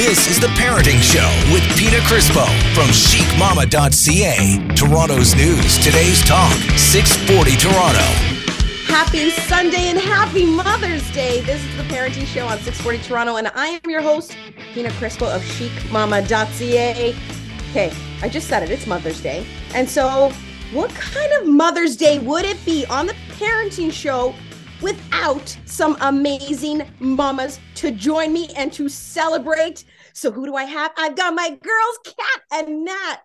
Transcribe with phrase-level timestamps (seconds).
[0.00, 4.74] This is The Parenting Show with Pina Crispo from chicmama.ca.
[4.74, 7.98] Toronto's news, today's talk, 640 Toronto.
[8.86, 11.42] Happy Sunday and happy Mother's Day.
[11.42, 14.34] This is the Parenting Show on 640 Toronto, and I am your host,
[14.72, 17.14] Pina Crispo of chicmama.ca.
[17.68, 17.92] Okay,
[18.22, 19.46] I just said it, it's Mother's Day.
[19.74, 20.32] And so,
[20.72, 24.34] what kind of Mother's Day would it be on the Parenting Show
[24.80, 29.84] without some amazing mamas to join me and to celebrate?
[30.14, 30.92] So, who do I have?
[30.96, 33.16] I've got my girls, Cat and Nat.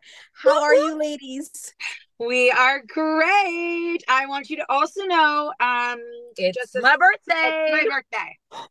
[0.44, 1.74] How are you, ladies?
[2.20, 4.00] We are great.
[4.08, 6.00] I want you to also know, um,
[6.38, 7.66] It's just as- my birthday.
[7.68, 8.38] it's my birthday.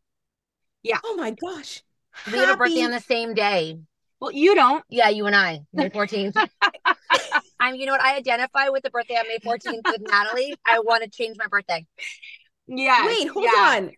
[0.83, 0.99] Yeah.
[1.03, 1.83] Oh my gosh.
[2.31, 3.79] We have a birthday on the same day.
[4.21, 4.85] Well, you don't.
[4.91, 6.37] Yeah, you and I, May 14th.
[7.59, 8.03] I'm, you know what?
[8.03, 10.55] I identify with the birthday on May 14th with Natalie.
[10.67, 11.87] I want to change my birthday.
[12.67, 13.07] Yeah.
[13.07, 13.93] Wait, hold yeah, on.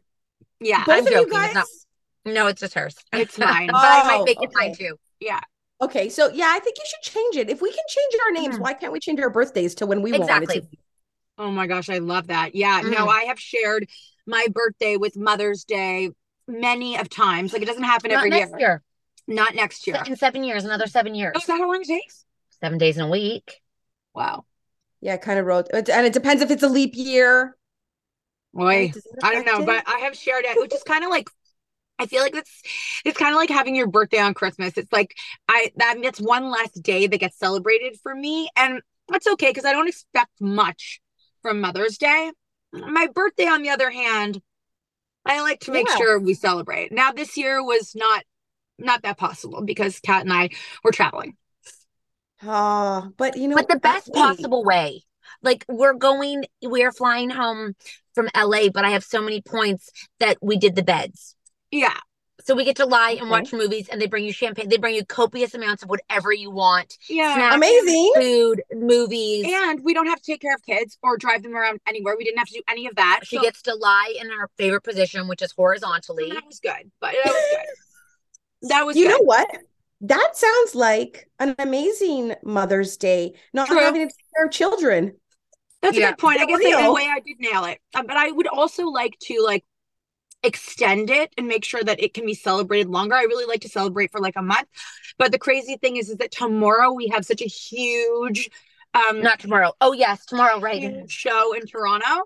[0.61, 0.85] Yeah.
[0.85, 1.86] Both I'm of you guys.
[2.27, 2.97] It's not- No, it's just hers.
[3.13, 3.67] It's mine.
[3.73, 4.67] but I Oh, might make it okay.
[4.69, 4.97] mine too.
[5.21, 5.41] yeah.
[5.81, 7.51] Okay, so yeah, I think you should change it.
[7.51, 8.61] If we can change our names, Mhm.
[8.61, 10.47] why can't we change our birthdays to when we Exactly.
[10.61, 10.79] wanted to?
[11.39, 12.55] Oh my gosh, I love that.
[12.55, 12.81] Yeah.
[12.83, 13.09] No, Mhm.
[13.09, 13.89] I have shared
[14.27, 16.11] my birthday with Mother's Day
[16.49, 17.53] many of times.
[17.53, 18.59] Like it doesn't happen Not every next year.
[18.59, 18.83] year.
[19.27, 20.03] Not next year.
[20.07, 21.33] In seven years, another seven years.
[21.37, 22.25] Oh, is that how long it takes?
[22.61, 23.61] Seven days in a week.
[24.15, 24.47] Wow.
[25.03, 27.55] Yeah, kind of wrote, and it depends if it's a leap year.
[28.55, 28.93] Boy,
[29.23, 31.29] I don't know, affect but I have shared it, which is kind of like
[31.99, 32.63] I feel like it's
[33.05, 34.77] it's kind of like having your birthday on Christmas.
[34.77, 35.15] It's like
[35.49, 39.65] I that that's one less day that gets celebrated for me, and that's okay because
[39.65, 41.01] I don't expect much
[41.43, 42.33] from Mother's Day.
[42.73, 44.43] My birthday, on the other hand,
[45.27, 45.97] I like to make Yeah.
[45.97, 46.93] sure we celebrate.
[46.93, 48.25] Now, this year was not
[48.79, 50.51] not that possible because Cat and I
[50.85, 51.37] were traveling.
[52.43, 52.47] it?
[52.49, 54.13] Ah, but you know, But the best wait.
[54.13, 55.05] possible way.
[55.43, 57.75] Like we're going, we're flying home
[58.15, 61.36] from LA, but I have so many points that we did the beds.
[61.81, 61.95] Yeah,
[62.45, 63.31] So we get to lie and Okay.
[63.31, 64.69] watch movies, and they bring you champagne.
[64.69, 66.97] They bring you copious amounts of whatever you want.
[67.09, 67.35] yeah.
[67.35, 68.13] Snacks, Amazing.
[68.17, 69.47] food, movies.
[69.49, 72.15] And we don't have to take care of kids or drive them around anywhere.
[72.17, 73.21] We didn't have to do any of that.
[73.25, 76.31] She So- gets to lie in her favorite position, which is horizontally.
[76.31, 77.67] That was good, but that was good.
[78.71, 79.11] That was You good.
[79.19, 79.49] know what?
[80.03, 83.35] That sounds like an amazing Mother's Day.
[83.55, 83.79] Not True.
[83.79, 85.17] having to take care of children.
[85.83, 86.09] That's Yeah.
[86.09, 86.41] a good point.
[86.41, 87.79] I guess in a way I did nail it.
[87.95, 89.65] Uh, but I would also like to like
[90.43, 93.15] extend it and make sure that it can be celebrated longer.
[93.15, 94.69] I really like to celebrate for like a month.
[95.19, 98.51] But the crazy thing is is that tomorrow we have such a huge
[98.95, 99.73] um Not tomorrow.
[99.81, 100.61] Oh yes, tomorrow.
[100.61, 101.11] Right.
[101.11, 102.25] show in Toronto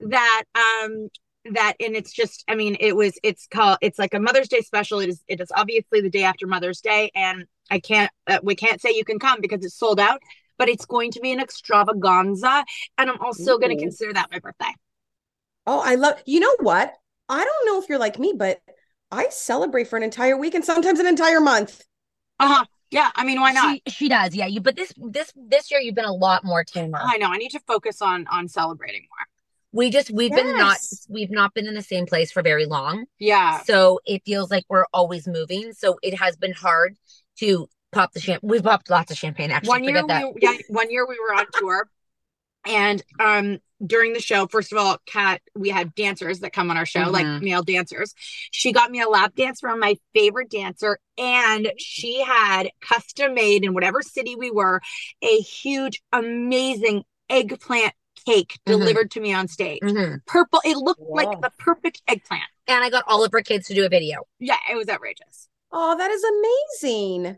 [0.00, 1.08] that um
[1.52, 4.60] that and it's just I mean it was it's called it's like a Mother's Day
[4.60, 5.00] special.
[5.00, 8.54] It is it is obviously the day after Mother's Day and I can't uh, we
[8.54, 10.22] can't say you can come because it's sold out,
[10.58, 12.64] but it's going to be an extravaganza
[12.96, 14.72] and I'm also going to consider that my birthday.
[15.66, 16.22] Oh, I love.
[16.24, 16.94] You know what?
[17.28, 18.60] I don't know if you're like me, but
[19.10, 21.84] I celebrate for an entire week and sometimes an entire month.
[22.40, 22.64] Uh-huh.
[22.90, 23.80] Yeah, I mean why not?
[23.86, 24.34] She, she does.
[24.34, 24.46] Yeah.
[24.46, 24.60] You.
[24.60, 26.98] But this this this year you've been a lot more tamer.
[27.02, 29.26] I know I need to focus on on celebrating more.
[29.72, 30.78] We just we've been not
[31.08, 33.04] we've not been in the same place for very long.
[33.18, 33.60] Yeah.
[33.62, 35.72] So it feels like we're always moving.
[35.72, 36.96] So it has been hard
[37.40, 38.42] to pop the champ.
[38.42, 39.50] We've popped lots of champagne.
[39.50, 40.34] Actually, one year that.
[40.34, 41.90] we yeah, one year we were on tour
[42.66, 46.76] and um during the show first of all kat we have dancers that come on
[46.76, 47.42] our show like Mhm.
[47.42, 48.14] male dancers
[48.50, 53.62] she got me a lap dance from my favorite dancer and she had custom made
[53.64, 54.80] in whatever city we were
[55.22, 57.92] a huge amazing eggplant
[58.26, 58.72] cake Mhm.
[58.72, 60.24] delivered to me on stage Mhm.
[60.26, 61.24] purple it looked Wow.
[61.24, 64.24] like the perfect eggplant And I got all of her kids to do a video.
[64.40, 66.24] yeah it was outrageous Oh, that is
[66.82, 67.36] amazing.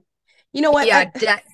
[0.53, 0.87] You know what?
[0.87, 1.45] yeah, I, that,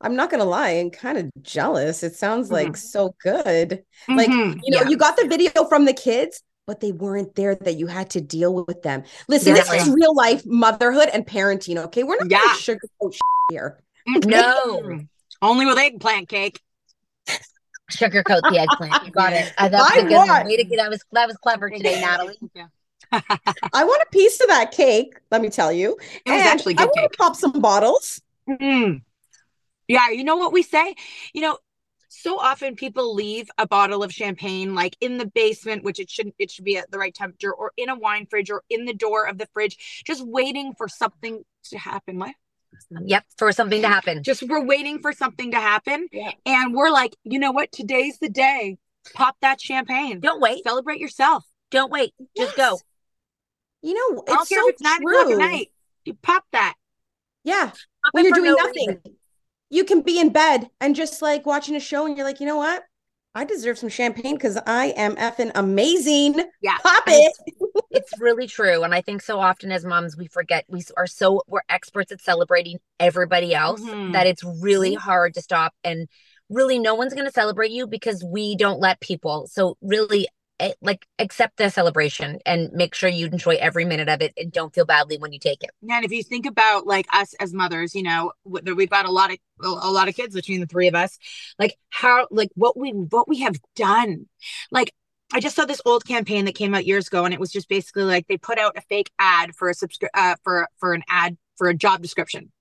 [0.00, 2.02] I'm not gonna lie, I'm kind of jealous.
[2.02, 3.84] It sounds like so good.
[4.08, 4.60] Like, Mhm.
[4.62, 4.88] You know, Yeah.
[4.88, 8.20] you got the video from the kids, but they weren't there that you had to
[8.20, 9.04] deal with them.
[9.28, 12.02] Listen, this is real life motherhood and parenting, okay?
[12.04, 12.38] We're not Yeah.
[12.38, 13.80] gonna sugarcoat shit here.
[14.26, 15.00] no
[15.42, 16.60] only with eggplant cake
[17.92, 19.04] sugarcoat the eggplant.
[19.06, 19.52] You got it.
[19.58, 20.46] I, thought that, was I a good want- one.
[20.46, 22.38] Way to get that was that was clever today, Natalie.
[22.54, 22.66] Yeah.
[23.72, 25.90] I want a piece of that cake, let me tell you.
[26.26, 28.20] It was And actually good I good want to pop some bottles.
[28.48, 29.02] Mm.
[29.88, 30.94] Yeah, you know what we say?
[31.32, 31.58] You know,
[32.08, 36.34] so often people leave a bottle of champagne like in the basement, which it shouldn't
[36.38, 38.94] it should be at the right temperature, or in a wine fridge or in the
[38.94, 42.18] door of the fridge, just waiting for something to happen.
[42.18, 42.34] What?
[43.04, 44.22] Yep, for something to happen.
[44.22, 46.08] Just we're waiting for something to happen.
[46.12, 46.32] Yeah.
[46.46, 47.70] And we're like, you know what?
[47.72, 48.78] Today's the day.
[49.14, 50.20] Pop that champagne.
[50.20, 50.64] Don't wait.
[50.64, 51.44] Celebrate yourself.
[51.70, 52.14] Don't wait.
[52.36, 52.78] Just go.
[53.82, 55.32] You know, I don't it's care so if it's nine o'clock true.
[55.34, 55.68] at night.
[56.04, 56.74] You pop that.
[57.44, 57.66] Yeah.
[57.66, 57.74] Pop
[58.12, 58.88] When you're doing no nothing.
[58.88, 59.16] reason.
[59.74, 62.46] You can be in bed and just like watching a show and you're like, you
[62.46, 62.84] know what?
[63.34, 66.36] I deserve some champagne because I am effing amazing.
[66.62, 66.78] Yeah.
[66.84, 67.32] Pop it.
[67.90, 68.84] It's really true.
[68.84, 72.20] And I think so often as moms, we forget we are so, we're experts at
[72.20, 74.12] celebrating everybody else Mhm.
[74.12, 75.74] that it's really hard to stop.
[75.82, 76.06] And
[76.48, 79.48] really, no one's going to celebrate you because we don't let people.
[79.50, 80.28] So, really,
[80.80, 84.74] like, accept the celebration and make sure you enjoy every minute of it and don't
[84.74, 85.70] feel badly when you take it.
[85.88, 89.30] And if you think about like us as mothers, you know, we've got a lot
[89.32, 91.18] of a lot of kids between the three of us.
[91.58, 94.26] Like how like what we what we have done.
[94.70, 94.92] Like
[95.32, 97.68] I just saw this old campaign that came out years ago, and it was just
[97.68, 101.02] basically like they put out a fake ad for a subscri- uh, for for an
[101.08, 102.52] ad for a job description.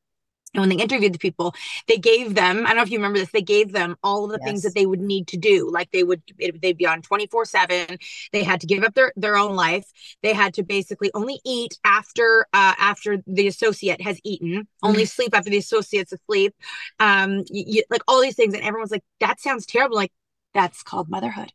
[0.54, 1.56] And when they interviewed the people,
[1.88, 4.32] they gave them, I don't know if you remember this, they gave them all of
[4.32, 5.70] the things that they would need to do.
[5.72, 7.98] Like they would, it, they'd be on 24 seven.
[8.32, 9.86] They had to give up their, their own life.
[10.22, 15.34] They had to basically only eat after, uh, after the associate has eaten, only sleep
[15.36, 16.54] after the associate's asleep.
[17.00, 18.54] Um, y- y- like all these things.
[18.54, 19.96] And everyone's like, that sounds terrible.
[19.96, 20.12] Like
[20.54, 21.52] that's called motherhood.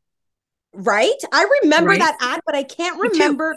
[0.72, 1.16] Right?
[1.32, 2.00] I remember Right.
[2.00, 3.56] that ad, but I can't remember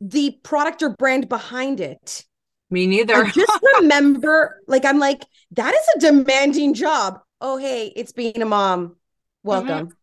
[0.00, 2.24] the product or brand behind it.
[2.70, 3.14] Me neither.
[3.14, 7.20] I just remember, like, I'm like, that is a demanding job.
[7.40, 8.88] Oh, hey, it's being a mom.
[8.88, 8.96] Mm-hmm.
[9.44, 9.96] Welcome.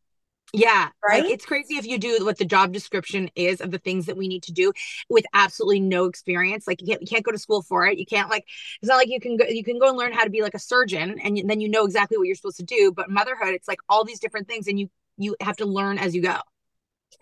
[0.53, 1.23] Yeah, Right?
[1.23, 4.15] Like it's crazy if you do what the job description is of the things that
[4.17, 4.71] we need to do
[5.09, 6.65] with absolutely no experience.
[6.65, 7.97] Like you can't, you can't go to school for it.
[7.97, 8.45] You can't like
[8.81, 10.53] it's not like you can go you can go and learn how to be like
[10.53, 12.93] a surgeon and then you know exactly what you're supposed to do.
[12.95, 16.15] But motherhood, it's like all these different things, and you you have to learn as
[16.15, 16.37] you go.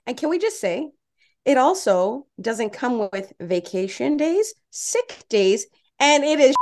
[0.06, 0.92] And can we just say,
[1.45, 5.68] it also doesn't come with vacation days, sick days,
[6.00, 6.56] and it is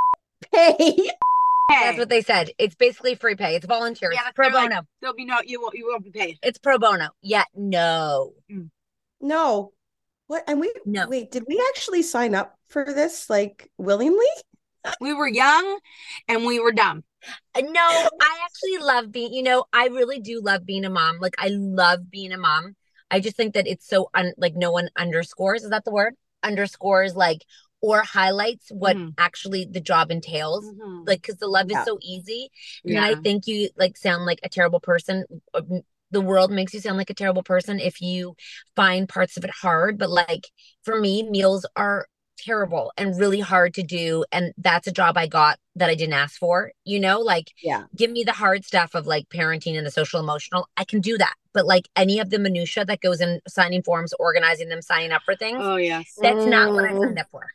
[0.52, 1.10] pay.
[1.70, 2.50] That's what they said.
[2.58, 3.54] It's basically free pay.
[3.54, 4.10] It's volunteer.
[4.12, 4.82] Yeah, it's pro they're like- bono.
[5.00, 6.38] There'll be no you won't you won't be paid.
[6.42, 7.08] it's pro bono.
[7.22, 8.32] Yeah, no,
[9.20, 9.72] No.
[10.28, 10.44] What?
[10.46, 11.08] And we, No.
[11.08, 14.26] wait, did we actually sign up for this like willingly?
[15.00, 15.80] We were young
[16.28, 17.02] and we were dumb.
[17.54, 21.18] Uh, No, I actually love being, you know, I really do love being a mom.
[21.18, 22.74] Like I love being a mom.
[23.10, 26.14] I just think that it's so un, like no one underscores, is that the word?
[26.42, 27.44] Underscores like
[27.80, 29.14] or highlights what Mhm.
[29.18, 30.64] actually the job entails.
[30.64, 31.06] Mhm.
[31.06, 31.80] Like cuz the love Yeah.
[31.80, 32.50] is so easy.
[32.86, 35.24] And then I think you like sound like a terrible person.
[35.54, 35.62] Uh,
[36.10, 38.34] The world makes you sound like a terrible person if you
[38.74, 40.46] find parts of it hard, but like
[40.82, 42.08] for me, meals are
[42.38, 46.14] terrible and really hard to do and that's a job I got that I didn't
[46.14, 47.20] ask for, you know?
[47.20, 47.86] Like Yeah.
[47.96, 51.16] give me the hard stuff of like parenting and the social emotional i can do
[51.18, 55.10] that but like any of the minutia that goes in signing forms organizing them signing
[55.10, 56.18] up for things Oh yes.
[56.22, 57.04] that's not what i Mm.
[57.06, 57.46] signed up for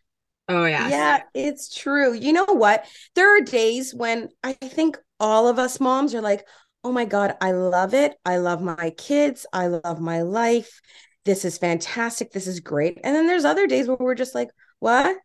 [0.49, 2.13] Oh yeah Yeah, it's true.
[2.13, 2.85] You know what?
[3.15, 6.45] There are days when I think all of us moms are like,
[6.83, 8.15] oh my God, I love it.
[8.25, 9.45] I love my kids.
[9.53, 10.81] I love my life.
[11.25, 12.31] This is fantastic.
[12.31, 12.99] This is great.
[13.03, 14.49] And then there's other days where we're just like,
[14.83, 15.17] what?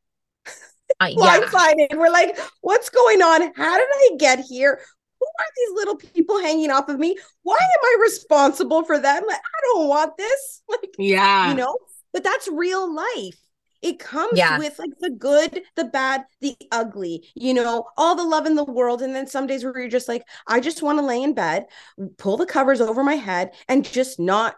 [1.00, 1.96] uh, yeah Blindsided.
[1.98, 3.52] We're like, what's going on?
[3.54, 4.80] How did I get here?
[5.20, 7.18] Who are these little people hanging off of me?
[7.42, 9.24] Why am I responsible for them?
[9.26, 10.62] Like, I don't want this.
[10.68, 11.50] Like, Yeah.
[11.50, 11.76] you know
[12.12, 13.38] but that's real life
[13.82, 14.58] it comes Yeah.
[14.58, 18.64] with like the good the bad the ugly you know all the love in the
[18.64, 21.32] world and then some days where you're just like i just want to lay in
[21.34, 21.66] bed
[22.16, 24.56] pull the covers over my head and just not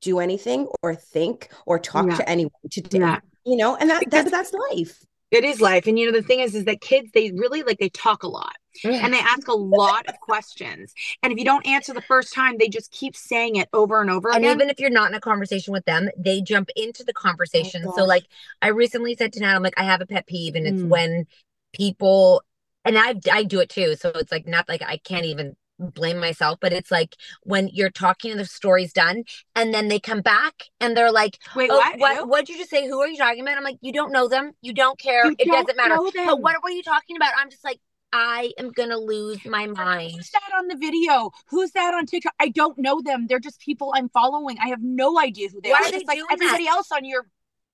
[0.00, 2.16] do anything or think or talk Yeah.
[2.16, 3.20] to anyone today Yeah.
[3.44, 5.86] you know and that, that that's life It is life.
[5.86, 8.28] And you know, the thing is, is that kids, they really like they talk a
[8.28, 10.94] lot and they ask a lot of questions.
[11.22, 14.10] And if you don't answer the first time, they just keep saying it over and
[14.10, 14.56] over and again.
[14.56, 17.90] even if you're not in a conversation with them they jump into the conversation so
[17.90, 18.08] Oh, gosh.
[18.14, 18.24] like
[18.62, 20.88] i recently said to nat i'm like i have a pet peeve and it's Mm.
[20.88, 21.26] when
[21.74, 22.42] people
[22.86, 26.18] and i i do it too so it's like not like i can't even blame
[26.18, 29.22] myself but it's like when you're talking and the story's done
[29.54, 31.98] and then they come back and they're like Wait, oh, what?
[31.98, 32.86] what what'd you just say?
[32.86, 33.56] Who are you talking about?
[33.56, 34.52] I'm like, you don't know them.
[34.62, 35.26] You don't care.
[35.26, 35.96] You it don't doesn't matter.
[36.26, 37.32] But what were you talking about?
[37.36, 37.78] I'm just like,
[38.12, 40.12] I am gonna lose my mind.
[40.12, 41.30] Who's that on the video?
[41.48, 42.32] Who's that on TikTok?
[42.40, 43.26] I don't know them.
[43.26, 44.56] They're just people I'm following.
[44.62, 45.88] I have no idea who they Why are.
[45.88, 47.26] are they like everybody else on your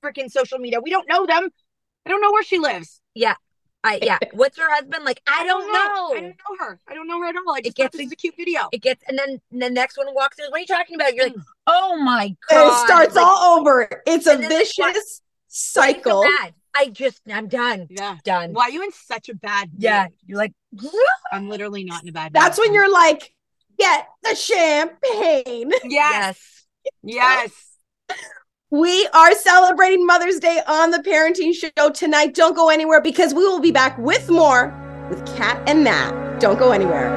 [0.02, 0.80] freaking social media.
[0.80, 1.49] We don't know them.
[2.06, 3.00] I don't know where she lives.
[3.84, 4.18] I yeah.
[4.32, 5.20] What's her husband like?
[5.28, 6.16] I don't know.
[6.16, 6.80] I don't know her.
[6.88, 7.54] I don't know her at all.
[7.54, 8.62] I just gets- thought this was a cute video.
[8.72, 10.46] It gets and then the next one walks in.
[10.46, 11.14] What are you talking about?
[11.14, 11.42] You're like, Mm.
[11.68, 12.66] oh my god.
[12.82, 15.02] it starts Like, all over it's a And then the vicious what- why are you
[15.48, 16.24] so cycle?
[16.76, 17.86] I just I'm done.
[17.90, 18.16] Yeah.
[18.24, 18.52] Done.
[18.52, 19.82] Why are you in such a bad mood?
[19.82, 20.08] Yeah.
[20.26, 20.52] You're like,
[21.30, 22.42] I'm literally not in a bad mood.
[22.42, 23.32] that's when you're like
[23.78, 26.64] get the champagne Yes.
[27.02, 27.52] Yes.
[28.75, 32.35] We are celebrating Mother's Day on the Parenting Show tonight.
[32.35, 34.75] Don't go anywhere because we will be back with more
[35.09, 36.40] with Cat and Nat.
[36.40, 37.11] Don't go anywhere.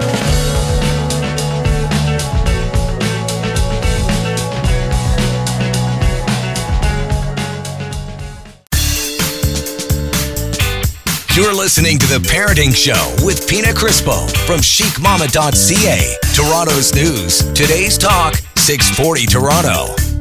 [11.33, 16.17] You're listening to The Parenting Show with Pina Crispo from chicmama.ca.
[16.35, 17.39] Toronto's news.
[17.53, 20.16] Today's talk, 640 Toronto.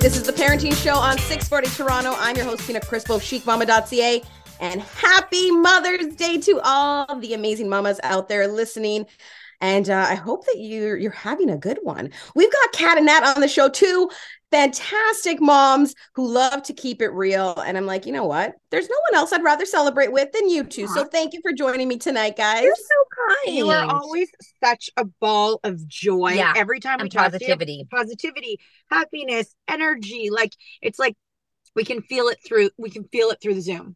[0.00, 2.14] This is the Parenting Show on 640 Toronto.
[2.16, 4.22] I'm your host, Pina Crispo of chicmama.ca.
[4.58, 9.04] And happy Mother's Day to all the amazing mamas out there listening.
[9.60, 12.10] And uh, I hope that you're you're having a good one.
[12.34, 14.10] We've got Cat and Nat on the show too.
[14.50, 17.54] Fantastic moms who love to keep it real.
[17.60, 18.54] And I'm like, you know what?
[18.70, 20.88] There's no one else I'd rather celebrate with than you two.
[20.88, 22.64] So thank you for joining me tonight, guys.
[22.64, 23.56] You're so kind.
[23.56, 24.28] You are always
[24.64, 27.38] such a ball of joy Yeah, every time we and talk to you.
[27.38, 27.86] positivity.
[27.90, 30.30] Positivity, happiness, energy.
[30.30, 30.52] Like
[30.82, 31.16] it's like
[31.76, 33.94] we can feel it through we can feel it through the Zoom.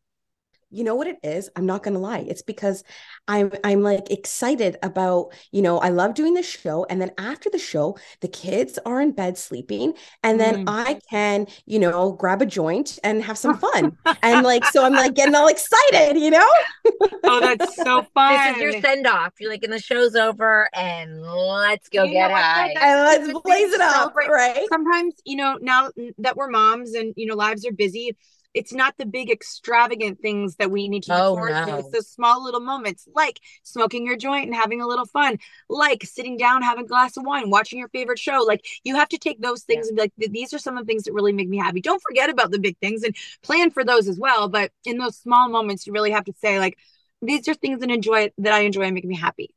[0.75, 2.83] You know what it is i'm not going to lie it's because
[3.29, 7.49] i'm i'm like excited about you know i love doing the show and then after
[7.51, 10.65] the show the kids are in bed sleeping and then Mm.
[10.69, 14.93] i can you know grab a joint and have some fun and like so i'm
[14.93, 16.49] like getting all excited you know
[17.27, 18.35] Oh, that's so fun.
[18.55, 19.33] This is your send off.
[19.41, 22.75] You're like, and the show's over, and let's go You get know high.
[22.79, 23.01] And
[23.31, 27.27] let's blaze it up celebrate- right sometimes you know now that we're moms and you
[27.27, 28.15] know lives are busy
[28.55, 31.79] it's not the big extravagant things that we need to look Oh, forward to no.
[31.79, 36.05] it's those small little moments like smoking your joint and having a little fun like
[36.05, 39.19] sitting down having a glass of wine watching your favorite show like you have to
[39.19, 41.49] take those things and be like these are some of the things that really make
[41.49, 44.71] me happy don't forget about the big things and plan for those as well but
[44.85, 46.79] in those small moments you really have to say like
[47.23, 49.55] these are things that enjoy that i enjoy and make me happy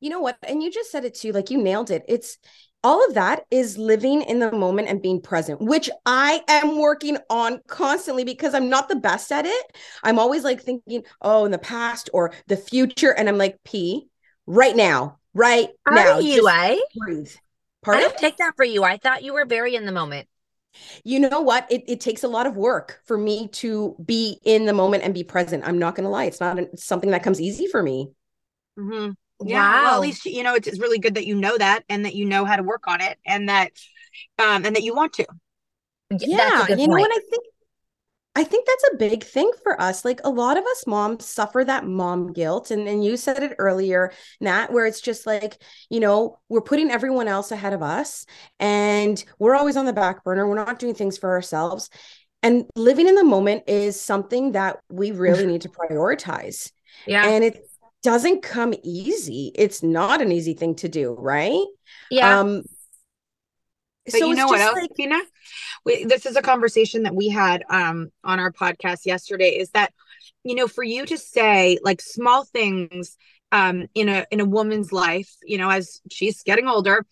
[0.00, 0.38] You know what?
[0.42, 2.04] And you just said it too, like you nailed it.
[2.08, 2.38] It's
[2.86, 7.18] all of that is living in the moment and being present, which I am working
[7.28, 9.76] on constantly because I'm not the best at it.
[10.04, 13.10] I'm always like thinking, oh, in the past or the future.
[13.10, 14.06] And I'm like, P,
[14.46, 16.12] right now, right now.
[16.12, 16.78] Are you, just eh?
[16.94, 17.32] breathe.
[17.34, 17.40] I
[17.82, 18.02] Pardon?
[18.04, 18.84] don't take that for you.
[18.84, 20.28] I thought you were very in the moment.
[21.02, 21.66] You know what?
[21.72, 25.12] It, it takes a lot of work for me to be in the moment and
[25.12, 25.66] be present.
[25.66, 26.26] I'm not going to lie.
[26.26, 28.12] It's not it's something that comes easy for me.
[28.78, 29.10] Mm-hmm.
[29.44, 32.04] Yeah, well, at least you know it's, it's really good that you know that and
[32.04, 33.72] that you know how to work on it and that
[34.38, 35.26] um and that you want to.
[36.10, 37.08] Yeah That's a good you know point.
[37.08, 37.44] what i think
[38.36, 41.64] i think that's a big thing for us like a lot of us moms suffer
[41.64, 45.98] that mom guilt and, and you said it earlier nat where it's just like you
[45.98, 48.24] know we're putting everyone else ahead of us
[48.60, 51.90] and we're always on the back burner we're not doing things for ourselves
[52.42, 56.70] and living in the moment is something that we really need to prioritize
[57.06, 57.26] yeah.
[57.26, 57.66] and it
[58.06, 61.66] doesn't come easy it's not an easy thing to do right
[62.08, 62.40] yeah.
[62.40, 62.62] um
[64.10, 65.20] But you know what else, like- Pina?
[65.84, 69.58] We, this is a conversation that we had um on our podcast yesterday.
[69.58, 69.92] Is that
[70.44, 73.16] you know for you to say like small things
[73.50, 77.04] um in a in a woman's life, you know, as she's getting older,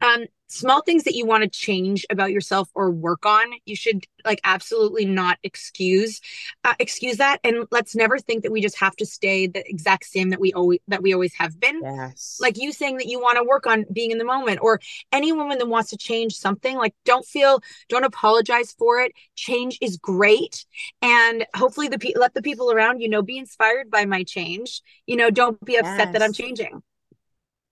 [0.00, 4.04] um small things that you want to change about yourself or work on you should
[4.24, 6.20] like absolutely not excuse
[6.64, 10.04] uh, excuse that and let's never think that we just have to stay the exact
[10.04, 11.80] same that we always that we always have been.
[11.82, 12.38] Yes.
[12.40, 14.80] Like you saying that you want to work on being in the moment or
[15.12, 19.12] any woman that wants to change something like don't feel don't apologize for it.
[19.36, 20.64] Change is great
[21.00, 24.82] and hopefully the pe- let the people around you know be inspired by my change.
[25.06, 26.82] You know don't be upset that i'm changing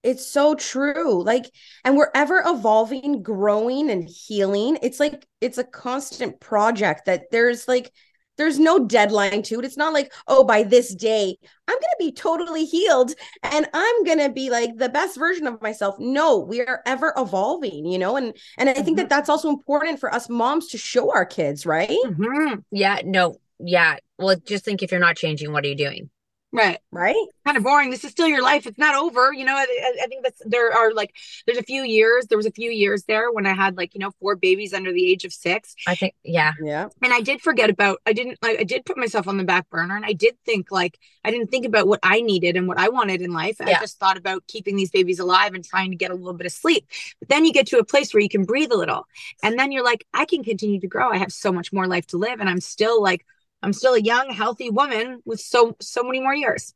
[0.09, 1.23] It's so true.
[1.23, 1.51] Like,
[1.85, 4.79] and we're ever evolving, growing, and healing.
[4.83, 7.93] It's like it's a constant project that there's like
[8.39, 9.65] there's no deadline to it.
[9.65, 11.37] It's not like, oh, by this day,
[11.67, 13.13] I'm gonna be totally healed
[13.43, 15.97] and I'm gonna be like the best version of myself.
[15.99, 20.01] No, we are ever evolving, you know, and and I think that that's also important
[20.01, 21.91] for us moms to show our kids, right?
[22.07, 22.63] Mhm.
[22.71, 23.03] yeah.
[23.05, 23.37] No.
[23.59, 23.97] Yeah.
[24.19, 26.09] Well, just think if you're not changing, what are you doing?
[26.53, 27.27] Right Right?
[27.45, 30.05] kind of boring this is still your life it's not over you know I, I-
[30.05, 31.15] I think that's there are like
[31.47, 34.01] there's a few years there was a few years there when i had like you
[34.01, 36.53] know four babies under the age of six I think, yeah.
[36.63, 36.89] Yeah.
[37.03, 39.69] and I did forget about I didn't like I did put myself on the back
[39.71, 42.79] burner and I did think like I didn't think about what I needed and what
[42.79, 43.57] I wanted in life.
[43.61, 46.47] I just thought about keeping these babies alive and trying to get a little bit
[46.47, 46.87] of sleep.
[47.21, 49.07] But then you get to a place where you can breathe a little.
[49.43, 51.11] And then you're like I can continue to grow.
[51.11, 53.25] I have so much more life to live and I'm still like
[53.63, 56.75] I'm still a young healthy woman with so so many more years.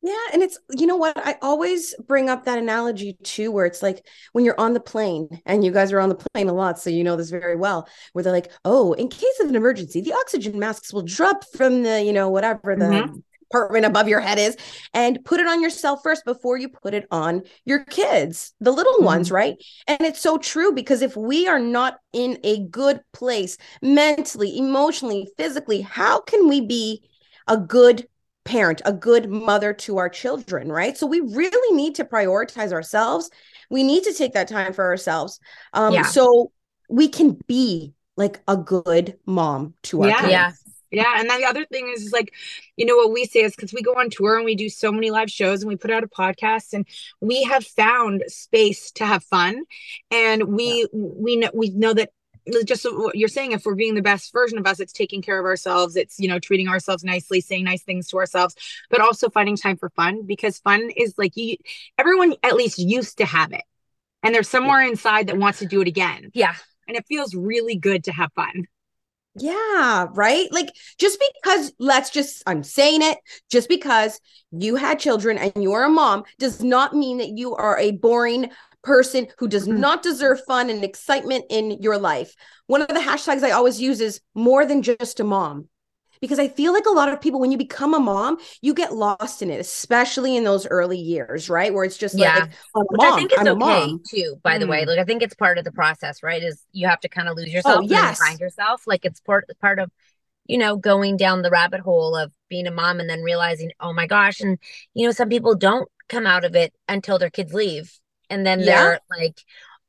[0.00, 3.82] Yeah, and it's you know what I always bring up that analogy too, where it's
[3.82, 6.78] like when you're on the plane, and you guys are on the plane a lot,
[6.78, 7.88] so you know this very well.
[8.12, 11.82] Where they're like, "Oh, in case of an emergency, the oxygen masks will drop from
[11.82, 13.22] the you know whatever the Mhm.
[13.50, 14.56] Compartment above your head is,
[14.94, 19.02] and put it on yourself first before you put it on your kids, the little
[19.02, 23.56] ones, right?" And it's so true because if we are not in a good place
[23.82, 27.02] mentally, emotionally, physically, how can we be
[27.46, 28.06] a good
[28.44, 30.96] parent, a good mother to our children, right?
[30.96, 33.30] So we really need to prioritize ourselves.
[33.70, 35.38] We need to take that time for ourselves.
[35.74, 36.04] Um, Yeah.
[36.04, 36.50] so
[36.88, 40.20] we can be like a good mom to our Yeah.
[40.20, 40.30] kids.
[40.30, 40.52] Yeah.
[40.90, 41.14] Yeah.
[41.16, 42.32] And then the other thing is, is like,
[42.76, 44.90] you know, what we say is because we go on tour and we do so
[44.90, 46.86] many live shows and we put out a podcast and
[47.20, 49.64] we have found space to have fun.
[50.10, 50.86] And we, yeah.
[50.92, 52.10] we know, we know that
[52.64, 55.38] just what you're saying if we're being the best version of us it's taking care
[55.38, 58.54] of ourselves it's you know treating ourselves nicely saying nice things to ourselves
[58.90, 61.56] but also finding time for fun because fun is like you
[61.98, 63.64] everyone at least used to have it
[64.22, 66.54] and there's somewhere inside that wants to do it again yeah
[66.86, 68.64] and it feels really good to have fun
[69.40, 70.50] yeah, right?
[70.52, 73.18] Like just because let's just I'm saying it,
[73.50, 77.78] just because you had children and you're a mom does not mean that you are
[77.78, 78.50] a boring
[78.82, 79.80] person who does mm-hmm.
[79.80, 82.34] not deserve fun and excitement in your life.
[82.66, 85.68] One of the hashtags I always use is more than just a mom
[86.20, 88.94] because I feel like a lot of people, when you become a mom, you get
[88.94, 91.72] lost in it, especially in those early years, right?
[91.72, 92.34] Where it's just yeah.
[92.34, 94.60] like, I'm Which mom, I think it's I'm okay too, by mm.
[94.60, 94.84] the way.
[94.84, 94.88] Mm.
[94.88, 96.42] Like I think it's part of the process, right?
[96.42, 98.18] Is you have to kind of lose yourself oh, yes.
[98.18, 98.82] find yourself.
[98.86, 99.90] Like it's part part of,
[100.46, 103.92] you know, going down the rabbit hole of being a mom and then realizing, oh
[103.92, 104.40] my gosh.
[104.40, 104.58] And
[104.94, 107.92] you know, some people don't come out of it until their kids leave.
[108.30, 108.64] And then yeah.
[108.66, 109.42] they're like,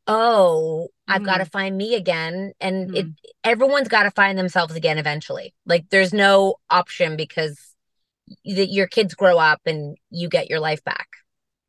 [0.09, 1.13] oh mm-hmm.
[1.13, 2.95] i've got to find me again and mm-hmm.
[2.95, 3.05] it
[3.43, 7.57] everyone's got to find themselves again eventually like there's no option because
[8.43, 11.07] that your kids grow up and you get your life back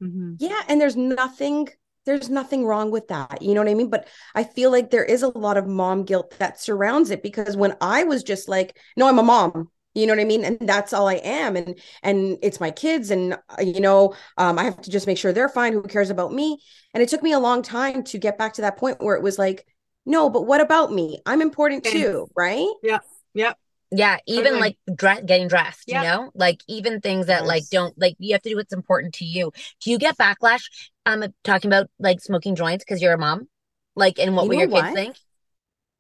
[0.03, 0.35] mm-hmm.
[0.39, 1.69] yeah and there's nothing
[2.07, 5.05] there's nothing wrong with that you know what i mean but i feel like there
[5.05, 8.77] is a lot of mom guilt that surrounds it because when i was just like
[8.97, 10.45] no i'm a mom you know what i mean?
[10.45, 14.59] And that's all i am and and it's my kids and uh, you know um,
[14.59, 16.59] i have to just make sure they're fine who cares about me?
[16.93, 19.23] And it took me a long time to get back to that point where it
[19.23, 19.67] was like
[20.07, 21.21] no but what about me?
[21.27, 22.69] I'm important too right?
[22.83, 22.99] Yeah
[23.35, 23.53] yeah
[23.93, 26.03] yeah even like dre- getting dressed yeah.
[26.03, 26.31] you know?
[26.35, 27.49] Like even things that yes.
[27.49, 29.53] like don't like you have to do what's important to you.
[29.81, 30.65] Do you get backlash
[31.07, 33.49] i'm um, talking about like smoking joints because you're a mom?
[33.97, 35.17] Like and what you will your kids think?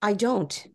[0.02, 0.66] I don't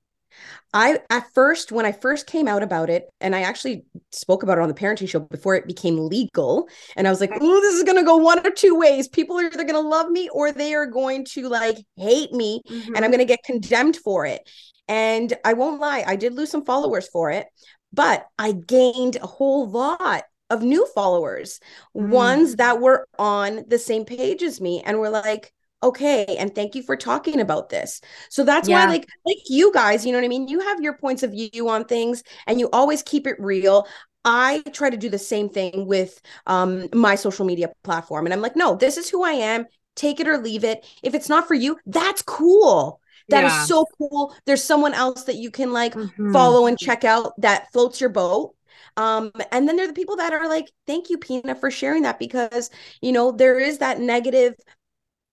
[0.76, 4.58] I at first when I first came out about it, and I actually spoke about
[4.58, 6.68] it on the parenting show before it became legal,
[6.98, 9.08] and I was like, "Oh, this is gonna go one or two ways.
[9.08, 12.88] People are either gonna love me or they are going to like hate me, mm-hmm.
[12.88, 13.12] and I'm mm-hmm.
[13.12, 14.42] gonna get condemned for it."
[14.90, 17.48] And I won't lie, I did lose some followers for it,
[17.94, 21.62] but I gained a whole lot of new followers,
[21.96, 22.12] mm-hmm.
[22.12, 25.54] ones that were on the same page as me, and were like,
[25.86, 28.86] okay and thank you for talking about this so that's yeah.
[28.86, 31.32] why like like you guys you know what i mean you have your points of
[31.32, 33.88] view on things and you always keep it real
[34.28, 38.26] I try to do the same thing with um, my social media platform.
[38.26, 39.66] And I'm like, no, this is who I am.
[39.96, 40.84] Take it or leave it.
[41.04, 43.00] If it's not for you, that's cool.
[43.30, 43.62] That yeah.
[43.62, 44.36] is so cool.
[44.46, 46.34] There's someone else that you can like mm-hmm.
[46.34, 48.56] follow and check out that floats your boat.
[48.98, 52.04] Um, and then there are the people that are like, thank you, Pina, for sharing
[52.04, 52.70] that because,
[53.02, 54.56] you know, there is that negative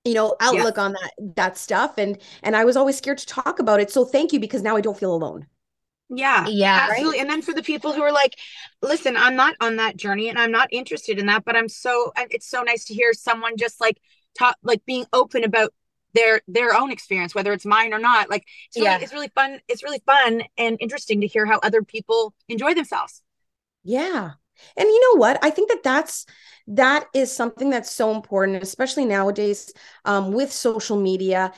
[0.04, 0.82] you know outlook yeah.
[0.82, 4.04] on that that stuff and and i was always scared to talk about it so
[4.04, 5.46] thank you because now i don't feel alone
[6.08, 7.20] yeah yeah absolutely right?
[7.20, 8.36] and then for the people who are like
[8.82, 12.12] listen i'm not on that journey and i'm not interested in that but i'm so
[12.30, 13.98] it's so nice to hear someone just like
[14.36, 15.72] talk like being open about
[16.14, 18.98] their their own experience whether it's mine or not like it's really, yeah.
[19.00, 23.22] it's really fun it's really fun and interesting to hear how other people enjoy themselves
[23.84, 24.32] yeah
[24.77, 26.27] and you know what i think that that's
[26.68, 29.72] that is something that's so important, especially nowadays
[30.05, 31.53] um, with social media.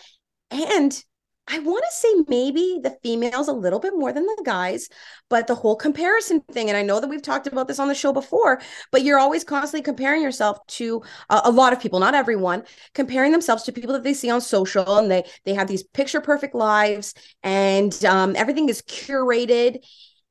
[0.51, 1.05] And
[1.47, 4.89] I want to say maybe the females a little bit more than the guys,
[5.29, 6.71] but the whole comparison thing.
[6.71, 9.45] And I know that we've talked about this on the show before, but you're always
[9.45, 12.63] constantly comparing yourself to uh, a lot of people, not everyone,
[12.95, 16.23] comparing themselves to people that they see on social, and they they have these picture
[16.23, 17.13] perfect lives,
[17.43, 19.85] and um, everything is curated,